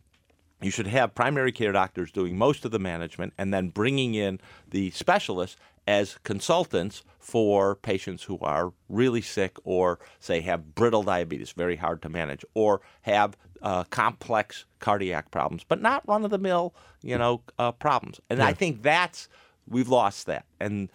you 0.62 0.72
should 0.72 0.88
have 0.88 1.16
primary 1.16 1.52
care 1.54 1.72
doctors 1.72 2.12
doing 2.12 2.38
most 2.38 2.66
of 2.66 2.72
the 2.72 2.80
management 2.80 3.34
and 3.38 3.54
then 3.54 3.70
bringing 3.70 4.14
in 4.14 4.42
the 4.70 4.92
specialists 4.92 5.56
as 5.90 6.20
consultants 6.24 7.04
for 7.18 7.76
patients 7.76 8.24
who 8.24 8.38
are 8.42 8.72
really 8.90 9.22
sick 9.22 9.58
or, 9.64 9.98
say, 10.20 10.40
have 10.42 10.76
brittle 10.76 11.02
diabetes, 11.02 11.52
very 11.52 11.76
hard 11.76 12.00
to 12.04 12.10
manage, 12.10 12.46
or 12.54 12.80
have 13.02 13.36
uh, 13.64 13.84
complex 13.86 14.66
cardiac 14.80 15.32
problems, 15.32 15.64
but 15.68 15.82
not 15.82 16.08
run 16.08 16.24
of 16.24 16.30
the 16.30 16.38
mill, 16.38 16.76
you 17.02 17.18
know, 17.18 17.42
uh, 17.58 17.72
problems. 17.72 18.22
And 18.30 18.40
I 18.40 18.54
think 18.54 18.84
that's, 18.84 19.28
we've 19.68 19.90
lost 19.90 20.28
that. 20.28 20.46
And 20.60 20.90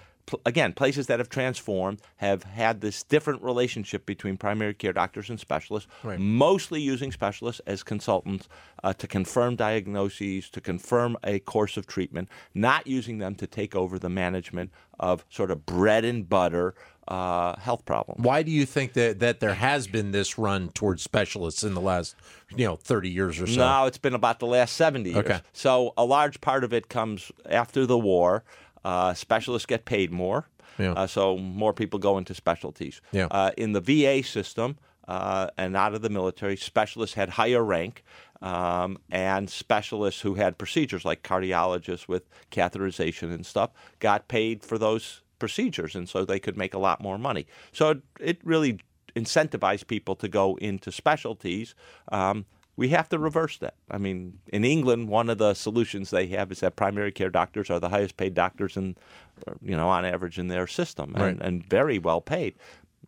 again, 0.47 0.73
places 0.73 1.07
that 1.07 1.19
have 1.19 1.29
transformed 1.29 2.01
have 2.17 2.45
had 2.45 2.81
this 2.81 3.03
different 3.03 3.43
relationship 3.43 4.07
between 4.07 4.37
primary 4.37 4.75
care 4.75 4.93
doctors 4.93 5.29
and 5.31 5.39
specialists, 5.39 5.89
Right. 6.03 6.19
mostly 6.19 6.81
using 6.81 7.13
specialists 7.13 7.61
as 7.67 7.83
consultants 7.83 8.49
uh, 8.83 8.93
to 8.95 9.07
confirm 9.07 9.57
diagnoses, 9.57 10.49
to 10.51 10.61
confirm 10.61 11.17
a 11.25 11.39
course 11.41 11.77
of 11.77 11.87
treatment, 11.87 12.29
not 12.55 12.87
using 12.87 13.19
them 13.19 13.35
to 13.37 13.47
take 13.47 13.77
over 13.77 13.99
the 13.99 14.09
management 14.09 14.71
of 14.99 15.25
sort 15.29 15.51
of 15.51 15.67
bread 15.67 16.05
and 16.05 16.29
butter 16.29 16.75
uh, 17.07 17.55
health 17.59 17.85
problems. 17.85 18.25
why 18.25 18.43
do 18.43 18.51
you 18.51 18.65
think 18.65 18.95
that 18.95 19.19
that 19.19 19.39
there 19.39 19.53
has 19.53 19.87
been 19.87 20.11
this 20.13 20.39
run 20.39 20.71
towards 20.71 21.03
specialists 21.03 21.63
in 21.63 21.75
the 21.75 21.81
last 21.81 22.17
you 22.57 22.65
know 22.67 22.77
thirty 22.77 23.11
years 23.11 23.39
or 23.43 23.47
so? 23.47 23.61
No, 23.61 23.85
it's 23.85 23.99
been 23.99 24.15
about 24.15 24.39
the 24.39 24.47
last 24.47 24.75
70 24.77 25.11
years. 25.11 25.19
Okay. 25.19 25.41
So 25.53 25.93
a 25.99 26.05
large 26.07 26.41
part 26.41 26.65
of 26.65 26.73
it 26.73 26.89
comes 26.89 27.31
after 27.45 27.85
the 27.85 27.99
war. 27.99 28.43
Uh, 28.85 29.14
specialists 29.14 29.66
get 29.66 29.85
paid 29.85 30.11
more. 30.11 30.47
Yeah. 30.79 30.92
Uh, 30.92 31.07
so 31.07 31.37
more 31.37 31.73
people 31.73 31.99
go 31.99 32.18
into 32.18 32.35
specialties. 32.35 33.01
Yeah. 33.12 33.29
Uh, 33.31 33.53
in 33.57 33.73
the 33.73 33.81
VA 33.81 34.23
system 34.23 34.77
uh, 35.07 35.49
and 35.57 35.77
out 35.77 35.94
of 35.94 36.03
the 36.03 36.11
military, 36.11 36.57
specialists 36.57 37.14
had 37.14 37.31
higher 37.31 37.62
rank. 37.62 38.05
Um, 38.42 38.99
and 39.11 39.49
specialists 39.49 40.20
who 40.20 40.35
had 40.35 40.59
procedures 40.59 41.07
like 41.07 41.23
cardiologists 41.23 42.09
with 42.09 42.29
catheterization 42.51 43.33
and 43.33 43.47
stuff 43.47 43.70
got 44.01 44.29
paid 44.29 44.62
for 44.62 44.77
those 44.77 45.23
procedures, 45.38 45.94
and 45.94 46.09
so 46.09 46.27
they 46.27 46.38
could 46.38 46.57
make 46.57 46.75
a 46.75 46.79
lot 46.79 47.01
more 47.01 47.16
money. 47.16 47.47
So 47.73 47.90
it, 47.90 48.03
it 48.20 48.38
really 48.44 48.81
incentivized 49.16 49.87
people 49.87 50.14
to 50.16 50.29
go 50.29 50.57
into 50.57 50.92
specialties. 50.92 51.75
Um, 52.12 52.44
we 52.77 52.89
have 52.89 53.09
to 53.11 53.19
reverse 53.19 53.59
that. 53.59 53.75
I 53.91 53.99
mean, 53.99 54.39
in 54.53 54.65
England, 54.65 55.09
one 55.09 55.31
of 55.31 55.39
the 55.39 55.55
solutions 55.55 56.11
they 56.11 56.27
have 56.29 56.51
is 56.51 56.61
that 56.61 56.77
primary 56.77 57.13
care 57.13 57.31
doctors 57.31 57.71
are 57.71 57.79
the 57.81 57.89
highest 57.89 58.17
paid 58.17 58.35
doctors, 58.35 58.77
in, 58.77 58.97
you 59.63 59.77
know, 59.77 59.89
on 59.89 60.05
average 60.05 60.39
in 60.39 60.49
their 60.49 60.67
system, 60.67 61.15
and, 61.15 61.23
Right. 61.23 61.47
and 61.47 61.65
very 61.65 61.99
well 61.99 62.21
paid. 62.21 62.55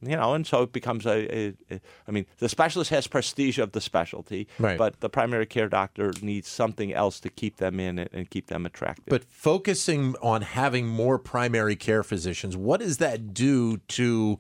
You 0.03 0.15
know, 0.15 0.35
and 0.35 0.47
so 0.47 0.61
it 0.63 0.73
becomes 0.73 1.07
a, 1.07 1.35
a, 1.35 1.55
a. 1.71 1.81
I 2.07 2.11
mean, 2.11 2.27
the 2.37 2.51
specialist 2.51 2.91
has 2.91 3.07
prestige 3.07 3.59
of 3.59 3.73
the 3.73 3.81
specialty, 3.81 4.47
Right. 4.59 4.77
but 4.77 5.01
the 5.01 5.09
primary 5.09 5.47
care 5.47 5.71
doctor 5.71 6.13
needs 6.21 6.49
something 6.49 6.93
else 6.93 7.19
to 7.21 7.31
keep 7.31 7.57
them 7.57 7.81
in 7.81 7.99
and, 7.99 8.11
and 8.13 8.29
keep 8.31 8.49
them 8.49 8.67
attractive. 8.67 9.07
But 9.09 9.25
focusing 9.25 10.15
on 10.21 10.43
having 10.43 10.87
more 10.87 11.19
primary 11.19 11.77
care 11.77 12.03
physicians, 12.03 12.59
what 12.59 12.81
does 12.81 12.99
that 12.99 13.33
do 13.33 13.79
to 13.89 14.39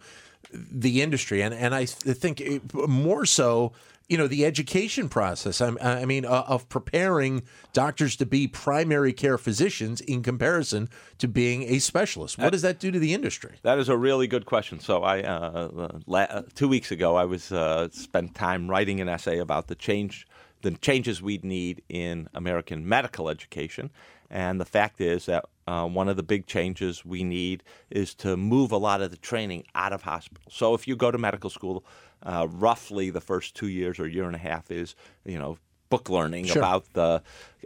the 0.53 1.01
industry? 1.01 1.41
And 1.43 1.55
and 1.55 1.75
I 1.75 1.87
th- 1.87 2.17
think 2.19 2.41
it, 2.43 2.75
more 2.75 3.25
so 3.25 3.73
you 4.09 4.16
know 4.16 4.27
the 4.27 4.45
education 4.45 5.09
process. 5.09 5.61
I, 5.61 5.75
I 5.81 6.05
mean, 6.05 6.25
uh, 6.25 6.45
of 6.47 6.69
preparing 6.69 7.42
doctors 7.73 8.16
to 8.16 8.27
be 8.27 8.47
primary 8.47 9.12
care 9.12 9.38
physicians 9.38 10.01
in 10.01 10.23
comparison 10.23 10.88
to 11.19 11.29
being 11.29 11.64
a 11.64 11.79
specialist. 11.79 12.38
What 12.38 12.53
does 12.53 12.62
that 12.62 12.79
do 12.79 12.90
to 12.90 12.99
the 12.99 13.14
industry? 13.14 13.57
That 13.62 13.79
is 13.79 13.88
a 13.88 13.97
really 13.97 14.27
good 14.27 14.47
question. 14.47 14.81
So 14.81 15.03
I, 15.03 15.23
uh, 15.23 15.99
la- 16.07 16.42
two 16.55 16.69
weeks 16.69 16.90
ago, 16.90 17.16
I 17.16 17.25
was 17.25 17.51
uh, 17.51 17.88
spent 17.90 18.35
time 18.35 18.71
writing 18.71 19.01
an 19.01 19.09
essay 19.09 19.38
about 19.38 19.66
the 19.66 19.75
change, 19.75 20.27
the 20.62 20.73
changes 20.73 21.21
we'd 21.21 21.45
need 21.45 21.83
in 21.88 22.29
American 22.35 22.88
medical 22.88 23.29
education, 23.29 23.90
and 24.31 24.61
the 24.61 24.64
fact 24.64 25.01
is 25.01 25.27
that 25.27 25.47
uh, 25.66 25.87
one 25.87 26.09
of 26.09 26.16
the 26.16 26.22
big 26.22 26.46
changes 26.46 27.05
we 27.05 27.24
need 27.24 27.62
is 27.90 28.14
to 28.14 28.37
move 28.37 28.72
a 28.72 28.76
lot 28.76 29.00
of 29.00 29.11
the 29.11 29.16
training 29.16 29.64
out 29.74 29.92
of 29.92 30.02
hospitals. 30.02 30.55
So 30.55 30.74
if 30.74 30.87
you 30.87 30.96
go 30.96 31.11
to 31.11 31.18
medical 31.18 31.50
school, 31.50 31.85
uh, 32.22 32.46
roughly 32.50 33.11
the 33.11 33.20
first 33.20 33.55
two 33.55 33.68
years 33.68 33.98
or 33.98 34.07
year 34.07 34.24
and 34.26 34.35
a 34.35 34.38
half 34.38 34.70
is, 34.70 34.94
you 35.24 35.38
know, 35.38 35.59
book 35.88 36.09
learning 36.09 36.46
Sure. 36.46 36.59
about 36.59 36.92
the 36.94 37.22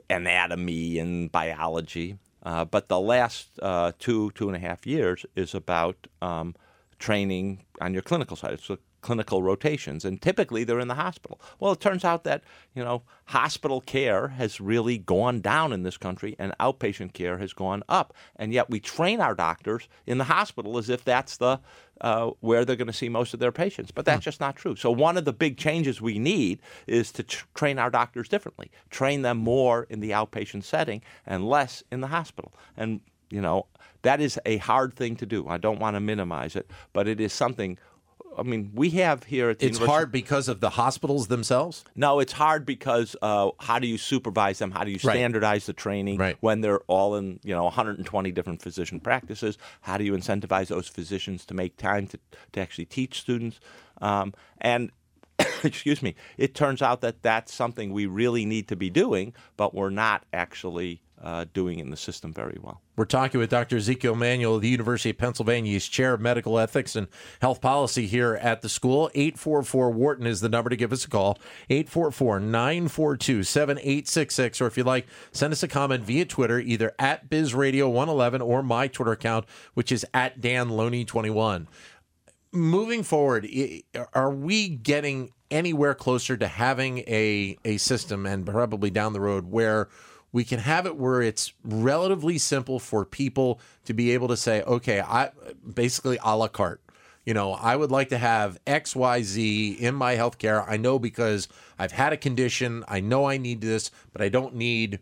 anatomy 0.09 0.99
and 0.99 1.31
biology. 1.31 2.19
Uh, 2.43 2.65
but 2.65 2.89
the 2.89 2.99
last 2.99 3.51
uh, 3.61 3.93
two, 3.99 4.31
two 4.33 4.49
and 4.49 4.57
a 4.57 4.59
half 4.59 4.87
years 4.87 5.27
is 5.37 5.55
about 5.55 6.07
um, 6.23 6.55
training 6.99 7.65
on 7.81 7.93
your 7.93 8.03
clinical 8.03 8.37
side. 8.37 8.53
It's 8.55 8.71
clinical 9.01 9.43
rotations, 9.43 10.05
and 10.05 10.21
typically 10.21 10.65
they're 10.65 10.81
in 10.81 10.89
the 10.89 10.95
hospital. 10.95 11.41
Well, 11.59 11.73
it 11.73 11.81
turns 11.81 12.05
out 12.05 12.25
that 12.25 12.43
you 12.75 12.85
know 12.85 13.03
hospital 13.27 13.81
care 13.81 14.29
has 14.29 14.61
really 14.61 14.99
gone 14.99 15.41
down 15.41 15.73
in 15.73 15.83
this 15.83 15.97
country, 15.97 16.37
and 16.39 16.55
outpatient 16.61 17.13
care 17.13 17.39
has 17.39 17.53
gone 17.53 17.83
up, 17.89 18.15
and 18.37 18.53
yet 18.53 18.71
we 18.71 18.81
train 18.81 19.21
our 19.21 19.35
doctors 19.35 19.89
in 20.07 20.19
the 20.19 20.25
hospital 20.25 20.79
as 20.79 20.89
if 20.89 21.05
that's 21.05 21.37
the 21.37 21.61
uh, 22.01 22.31
where 22.41 22.65
they're 22.65 22.77
going 22.77 22.87
to 22.87 22.93
see 22.93 23.09
most 23.09 23.35
of 23.35 23.41
their 23.41 23.53
patients. 23.53 23.91
But 23.91 24.05
that's 24.05 24.25
just 24.25 24.41
not 24.41 24.57
true. 24.57 24.77
So 24.77 24.91
one 24.91 25.17
of 25.17 25.25
the 25.25 25.33
big 25.33 25.59
changes 25.59 26.01
we 26.01 26.19
need 26.19 26.61
is 26.87 27.13
to 27.13 27.23
tr- 27.23 27.45
train 27.55 27.79
our 27.79 27.91
doctors 27.91 28.29
differently, 28.29 28.71
train 28.89 29.23
them 29.23 29.37
more 29.37 29.87
in 29.91 30.01
the 30.01 30.11
outpatient 30.11 30.65
setting 30.65 31.03
and 31.27 31.49
less 31.49 31.83
in 31.93 32.01
the 32.01 32.07
hospital, 32.09 32.53
and 32.77 33.01
you 33.31 33.41
know 33.41 33.67
that 34.03 34.21
is 34.21 34.39
a 34.47 34.57
hard 34.59 34.95
thing 34.95 35.17
to 35.17 35.27
do. 35.27 35.47
I 35.49 35.59
don't 35.59 35.79
want 35.79 35.97
to 35.97 36.01
minimize 36.01 36.57
it, 36.57 36.71
but 36.93 37.07
it 37.09 37.21
is 37.21 37.33
something. 37.33 37.79
I 38.39 38.43
mean, 38.43 38.71
we 38.75 38.91
have 38.91 39.25
here 39.25 39.51
at 39.51 39.59
the 39.59 39.67
It's 39.67 39.75
University- 39.79 39.91
hard 39.93 40.13
because 40.13 40.49
of 40.49 40.61
the 40.61 40.71
hospitals 40.71 41.27
themselves. 41.29 41.85
No, 41.97 42.21
it's 42.21 42.33
hard 42.33 42.65
because 42.65 43.17
uh, 43.23 43.51
how 43.59 43.79
do 43.79 43.87
you 43.89 43.99
supervise 43.99 44.59
them? 44.61 44.71
How 44.71 44.85
do 44.85 44.91
you 44.91 44.99
Right. 45.03 45.15
standardize 45.15 45.67
the 45.67 45.73
training 45.73 46.19
Right. 46.19 46.37
when 46.41 46.61
they're 46.61 46.81
all 46.87 47.17
in 47.17 47.41
you 47.43 47.55
know 47.55 47.65
120 47.65 48.31
different 48.33 48.63
physician 48.63 49.01
practices? 49.01 49.59
How 49.83 49.99
do 49.99 50.05
you 50.05 50.13
incentivize 50.13 50.69
those 50.69 50.89
physicians 50.89 51.45
to 51.47 51.55
make 51.55 51.77
time 51.77 52.07
to, 52.09 52.19
to 52.53 52.61
actually 52.61 52.87
teach 52.87 53.21
students? 53.21 53.59
Um, 54.01 54.33
and 54.61 54.91
excuse 55.65 56.03
me, 56.03 56.15
it 56.39 56.55
turns 56.55 56.83
out 56.83 57.01
that 57.01 57.23
that's 57.23 57.53
something 57.53 57.93
we 57.93 58.07
really 58.07 58.45
need 58.45 58.69
to 58.69 58.77
be 58.77 58.91
doing, 58.91 59.35
but 59.57 59.75
we're 59.75 59.91
not 59.91 60.25
actually 60.33 61.03
uh, 61.23 61.45
doing 61.53 61.79
in 61.79 61.91
the 61.91 61.97
system 61.97 62.33
very 62.33 62.59
well. 62.61 62.81
We're 62.97 63.05
talking 63.05 63.41
with 63.41 63.51
Dr. 63.51 63.77
Ezekiel 63.77 64.15
Emanuel 64.15 64.57
of 64.57 64.63
the 64.63 64.69
University 64.69 65.11
of 65.11 65.19
Pennsylvania. 65.19 65.73
He's 65.73 65.87
chair 65.87 66.15
of 66.15 66.21
medical 66.21 66.59
ethics 66.59 66.97
and 66.97 67.09
health 67.41 67.61
policy 67.61 68.07
here 68.07 68.39
at 68.43 68.63
the 68.63 68.69
school. 68.69 69.11
844 69.15 69.91
Wharton 69.91 70.27
is 70.27 70.41
the 70.41 70.49
number 70.49 70.71
to 70.71 70.77
give 70.77 70.93
us 70.93 71.05
a 71.05 71.09
call. 71.09 71.39
844 71.69 72.41
942 72.41 73.43
7866. 73.43 74.61
Or 74.61 74.67
if 74.67 74.77
you'd 74.77 74.87
like, 74.87 75.07
send 75.33 75.53
us 75.53 75.63
a 75.63 75.69
comment 75.69 76.05
via 76.05 76.25
Twitter, 76.25 76.59
either 76.59 76.93
at 76.99 77.29
BizRadio111 77.31 78.45
or 78.45 78.63
my 78.63 78.89
Twitter 78.89 79.13
account, 79.13 79.47
which 79.75 79.93
is 79.93 80.05
at 80.13 80.41
DanLoney21. 80.41 81.67
Moving 82.53 83.03
forward, 83.03 83.49
are 84.13 84.33
we 84.33 84.69
getting 84.69 85.33
anywhere 85.51 85.95
closer 85.95 86.37
to 86.37 86.47
having 86.47 86.99
a, 87.01 87.57
a 87.65 87.77
system 87.77 88.27
and 88.27 88.47
probably 88.47 88.91
down 88.91 89.13
the 89.13 89.21
road 89.21 89.47
where 89.47 89.89
we 90.33 90.45
can 90.45 90.61
have 90.61 90.87
it 90.87 90.97
where 90.97 91.23
it's 91.23 91.53
relatively 91.65 92.39
simple 92.39 92.79
for 92.79 93.05
people 93.05 93.61
to 93.85 93.95
be 93.95 94.13
able 94.13 94.29
to 94.29 94.37
say, 94.37 94.63
okay, 94.63 95.01
I 95.01 95.31
basically 95.75 96.19
a 96.23 96.37
la 96.37 96.49
carte. 96.49 96.81
You 97.25 97.35
know, 97.35 97.53
I 97.53 97.77
would 97.77 97.91
like 97.91 98.09
to 98.09 98.19
have 98.19 98.59
X, 98.67 98.97
Y, 98.97 99.23
Z 99.23 99.73
in 99.73 99.95
my 99.95 100.17
healthcare. 100.17 100.65
I 100.67 100.77
know 100.77 100.99
because 100.99 101.49
I've 101.79 101.93
had 101.93 102.13
a 102.13 102.17
condition. 102.17 102.83
I 102.89 103.01
know 103.01 103.27
I 103.27 103.37
need 103.37 103.61
this, 103.61 103.91
but 104.13 104.23
I 104.23 104.29
don't 104.29 104.55
need 104.55 105.01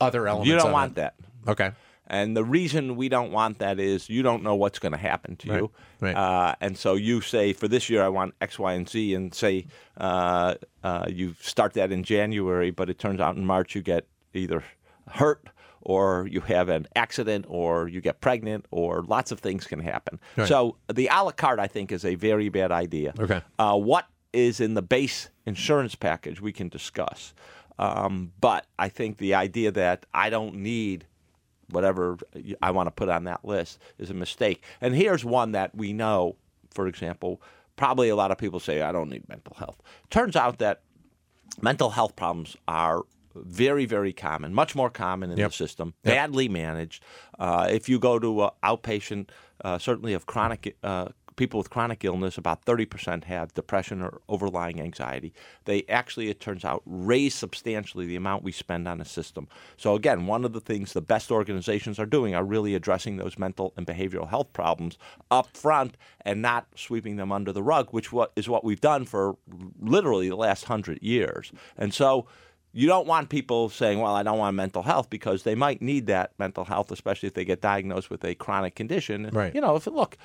other 0.00 0.28
elements. 0.28 0.48
You 0.48 0.56
don't 0.56 0.68
of 0.68 0.72
want 0.72 0.92
it. 0.92 0.96
that. 0.96 1.14
Okay. 1.46 1.72
And 2.06 2.34
the 2.34 2.44
reason 2.44 2.96
we 2.96 3.10
don't 3.10 3.32
want 3.32 3.58
that 3.58 3.78
is 3.78 4.08
you 4.08 4.22
don't 4.22 4.42
know 4.42 4.54
what's 4.54 4.78
going 4.78 4.92
to 4.92 4.98
happen 4.98 5.36
to 5.36 5.48
you. 5.48 5.70
right. 6.00 6.16
Uh, 6.16 6.54
and 6.60 6.78
so 6.78 6.94
you 6.94 7.20
say, 7.20 7.52
for 7.52 7.68
this 7.68 7.90
year, 7.90 8.02
I 8.02 8.08
want 8.08 8.34
X, 8.40 8.58
Y, 8.58 8.72
and 8.72 8.88
Z, 8.88 9.14
and 9.14 9.34
say 9.34 9.66
uh, 9.98 10.54
uh, 10.82 11.06
you 11.08 11.34
start 11.40 11.74
that 11.74 11.92
in 11.92 12.04
January, 12.04 12.70
but 12.70 12.88
it 12.88 12.98
turns 12.98 13.20
out 13.20 13.36
in 13.36 13.44
March 13.44 13.74
you 13.74 13.82
get 13.82 14.06
either 14.34 14.62
hurt 15.08 15.48
or 15.80 16.28
you 16.30 16.40
have 16.42 16.68
an 16.68 16.86
accident 16.96 17.46
or 17.48 17.88
you 17.88 18.00
get 18.00 18.20
pregnant 18.20 18.66
or 18.70 19.02
lots 19.02 19.32
of 19.32 19.40
things 19.40 19.66
can 19.66 19.80
happen. 19.80 20.20
Right. 20.36 20.48
So 20.48 20.76
the 20.92 21.08
a 21.08 21.22
la 21.22 21.30
carte, 21.30 21.60
I 21.60 21.66
think, 21.66 21.92
is 21.92 22.04
a 22.04 22.14
very 22.14 22.48
bad 22.48 22.72
idea. 22.72 23.14
Okay. 23.18 23.40
Uh, 23.58 23.76
what 23.76 24.06
is 24.32 24.60
in 24.60 24.74
the 24.74 24.82
base 24.82 25.30
insurance 25.46 25.94
package 25.94 26.40
we 26.40 26.52
can 26.52 26.68
discuss. 26.68 27.32
Um, 27.78 28.32
but 28.40 28.66
I 28.78 28.88
think 28.88 29.18
the 29.18 29.34
idea 29.34 29.70
that 29.72 30.04
I 30.12 30.30
don't 30.30 30.56
need 30.56 31.06
whatever 31.70 32.18
I 32.60 32.70
want 32.70 32.86
to 32.88 32.90
put 32.90 33.08
on 33.08 33.24
that 33.24 33.44
list 33.44 33.78
is 33.98 34.10
a 34.10 34.14
mistake. 34.14 34.64
And 34.80 34.94
here's 34.94 35.24
one 35.24 35.52
that 35.52 35.74
we 35.74 35.92
know, 35.92 36.36
for 36.70 36.86
example, 36.86 37.40
probably 37.76 38.08
a 38.08 38.16
lot 38.16 38.30
of 38.30 38.38
people 38.38 38.58
say, 38.58 38.82
I 38.82 38.90
don't 38.90 39.10
need 39.10 39.28
mental 39.28 39.54
health. 39.56 39.80
Turns 40.10 40.34
out 40.34 40.58
that 40.58 40.82
mental 41.60 41.90
health 41.90 42.16
problems 42.16 42.56
are 42.66 43.02
very, 43.44 43.86
very 43.86 44.12
common, 44.12 44.54
much 44.54 44.74
more 44.74 44.90
common 44.90 45.30
in 45.30 45.38
Yep. 45.38 45.50
the 45.50 45.56
system, 45.56 45.94
badly 46.02 46.48
managed. 46.48 47.02
Uh, 47.38 47.68
if 47.70 47.88
you 47.88 47.98
go 47.98 48.18
to 48.18 48.40
uh, 48.40 48.50
outpatient, 48.64 49.28
uh, 49.64 49.78
certainly 49.78 50.12
of 50.14 50.26
chronic 50.26 50.76
uh, 50.82 51.08
people 51.38 51.58
with 51.58 51.70
chronic 51.70 52.04
illness, 52.04 52.36
about 52.36 52.64
30% 52.66 53.24
have 53.24 53.54
depression 53.54 54.02
or 54.02 54.20
overlying 54.28 54.80
anxiety. 54.80 55.32
They 55.66 55.84
actually, 55.88 56.28
it 56.28 56.40
turns 56.40 56.64
out, 56.64 56.82
raise 56.84 57.32
substantially 57.34 58.06
the 58.06 58.16
amount 58.16 58.42
we 58.42 58.50
spend 58.52 58.86
on 58.88 59.00
a 59.00 59.04
system. 59.04 59.48
So, 59.76 59.94
again, 59.94 60.26
one 60.26 60.44
of 60.44 60.52
the 60.52 60.60
things 60.60 60.92
the 60.92 61.00
best 61.00 61.30
organizations 61.30 61.98
are 62.00 62.06
doing 62.06 62.34
are 62.34 62.44
really 62.44 62.74
addressing 62.74 63.16
those 63.16 63.38
mental 63.38 63.72
and 63.76 63.86
behavioral 63.86 64.28
health 64.28 64.52
problems 64.52 64.98
up 65.30 65.56
front 65.56 65.96
and 66.22 66.42
not 66.42 66.66
sweeping 66.74 67.16
them 67.16 67.30
under 67.30 67.52
the 67.52 67.62
rug, 67.62 67.88
which 67.92 68.10
is 68.34 68.48
what 68.48 68.64
we've 68.64 68.80
done 68.80 69.04
for 69.04 69.36
literally 69.80 70.28
the 70.28 70.36
last 70.36 70.64
hundred 70.64 71.00
years. 71.02 71.52
And 71.76 71.94
so, 71.94 72.26
you 72.72 72.86
don't 72.86 73.06
want 73.06 73.28
people 73.28 73.68
saying, 73.68 73.98
well, 74.00 74.14
I 74.14 74.22
don't 74.22 74.38
want 74.38 74.56
mental 74.56 74.82
health 74.82 75.10
because 75.10 75.42
they 75.42 75.54
might 75.54 75.80
need 75.80 76.06
that 76.06 76.32
mental 76.38 76.64
health, 76.64 76.90
especially 76.90 77.26
if 77.26 77.34
they 77.34 77.44
get 77.44 77.60
diagnosed 77.60 78.10
with 78.10 78.24
a 78.24 78.34
chronic 78.34 78.74
condition. 78.74 79.30
Right. 79.32 79.54
You 79.54 79.60
know, 79.60 79.76
if 79.76 79.86
look, 79.86 80.16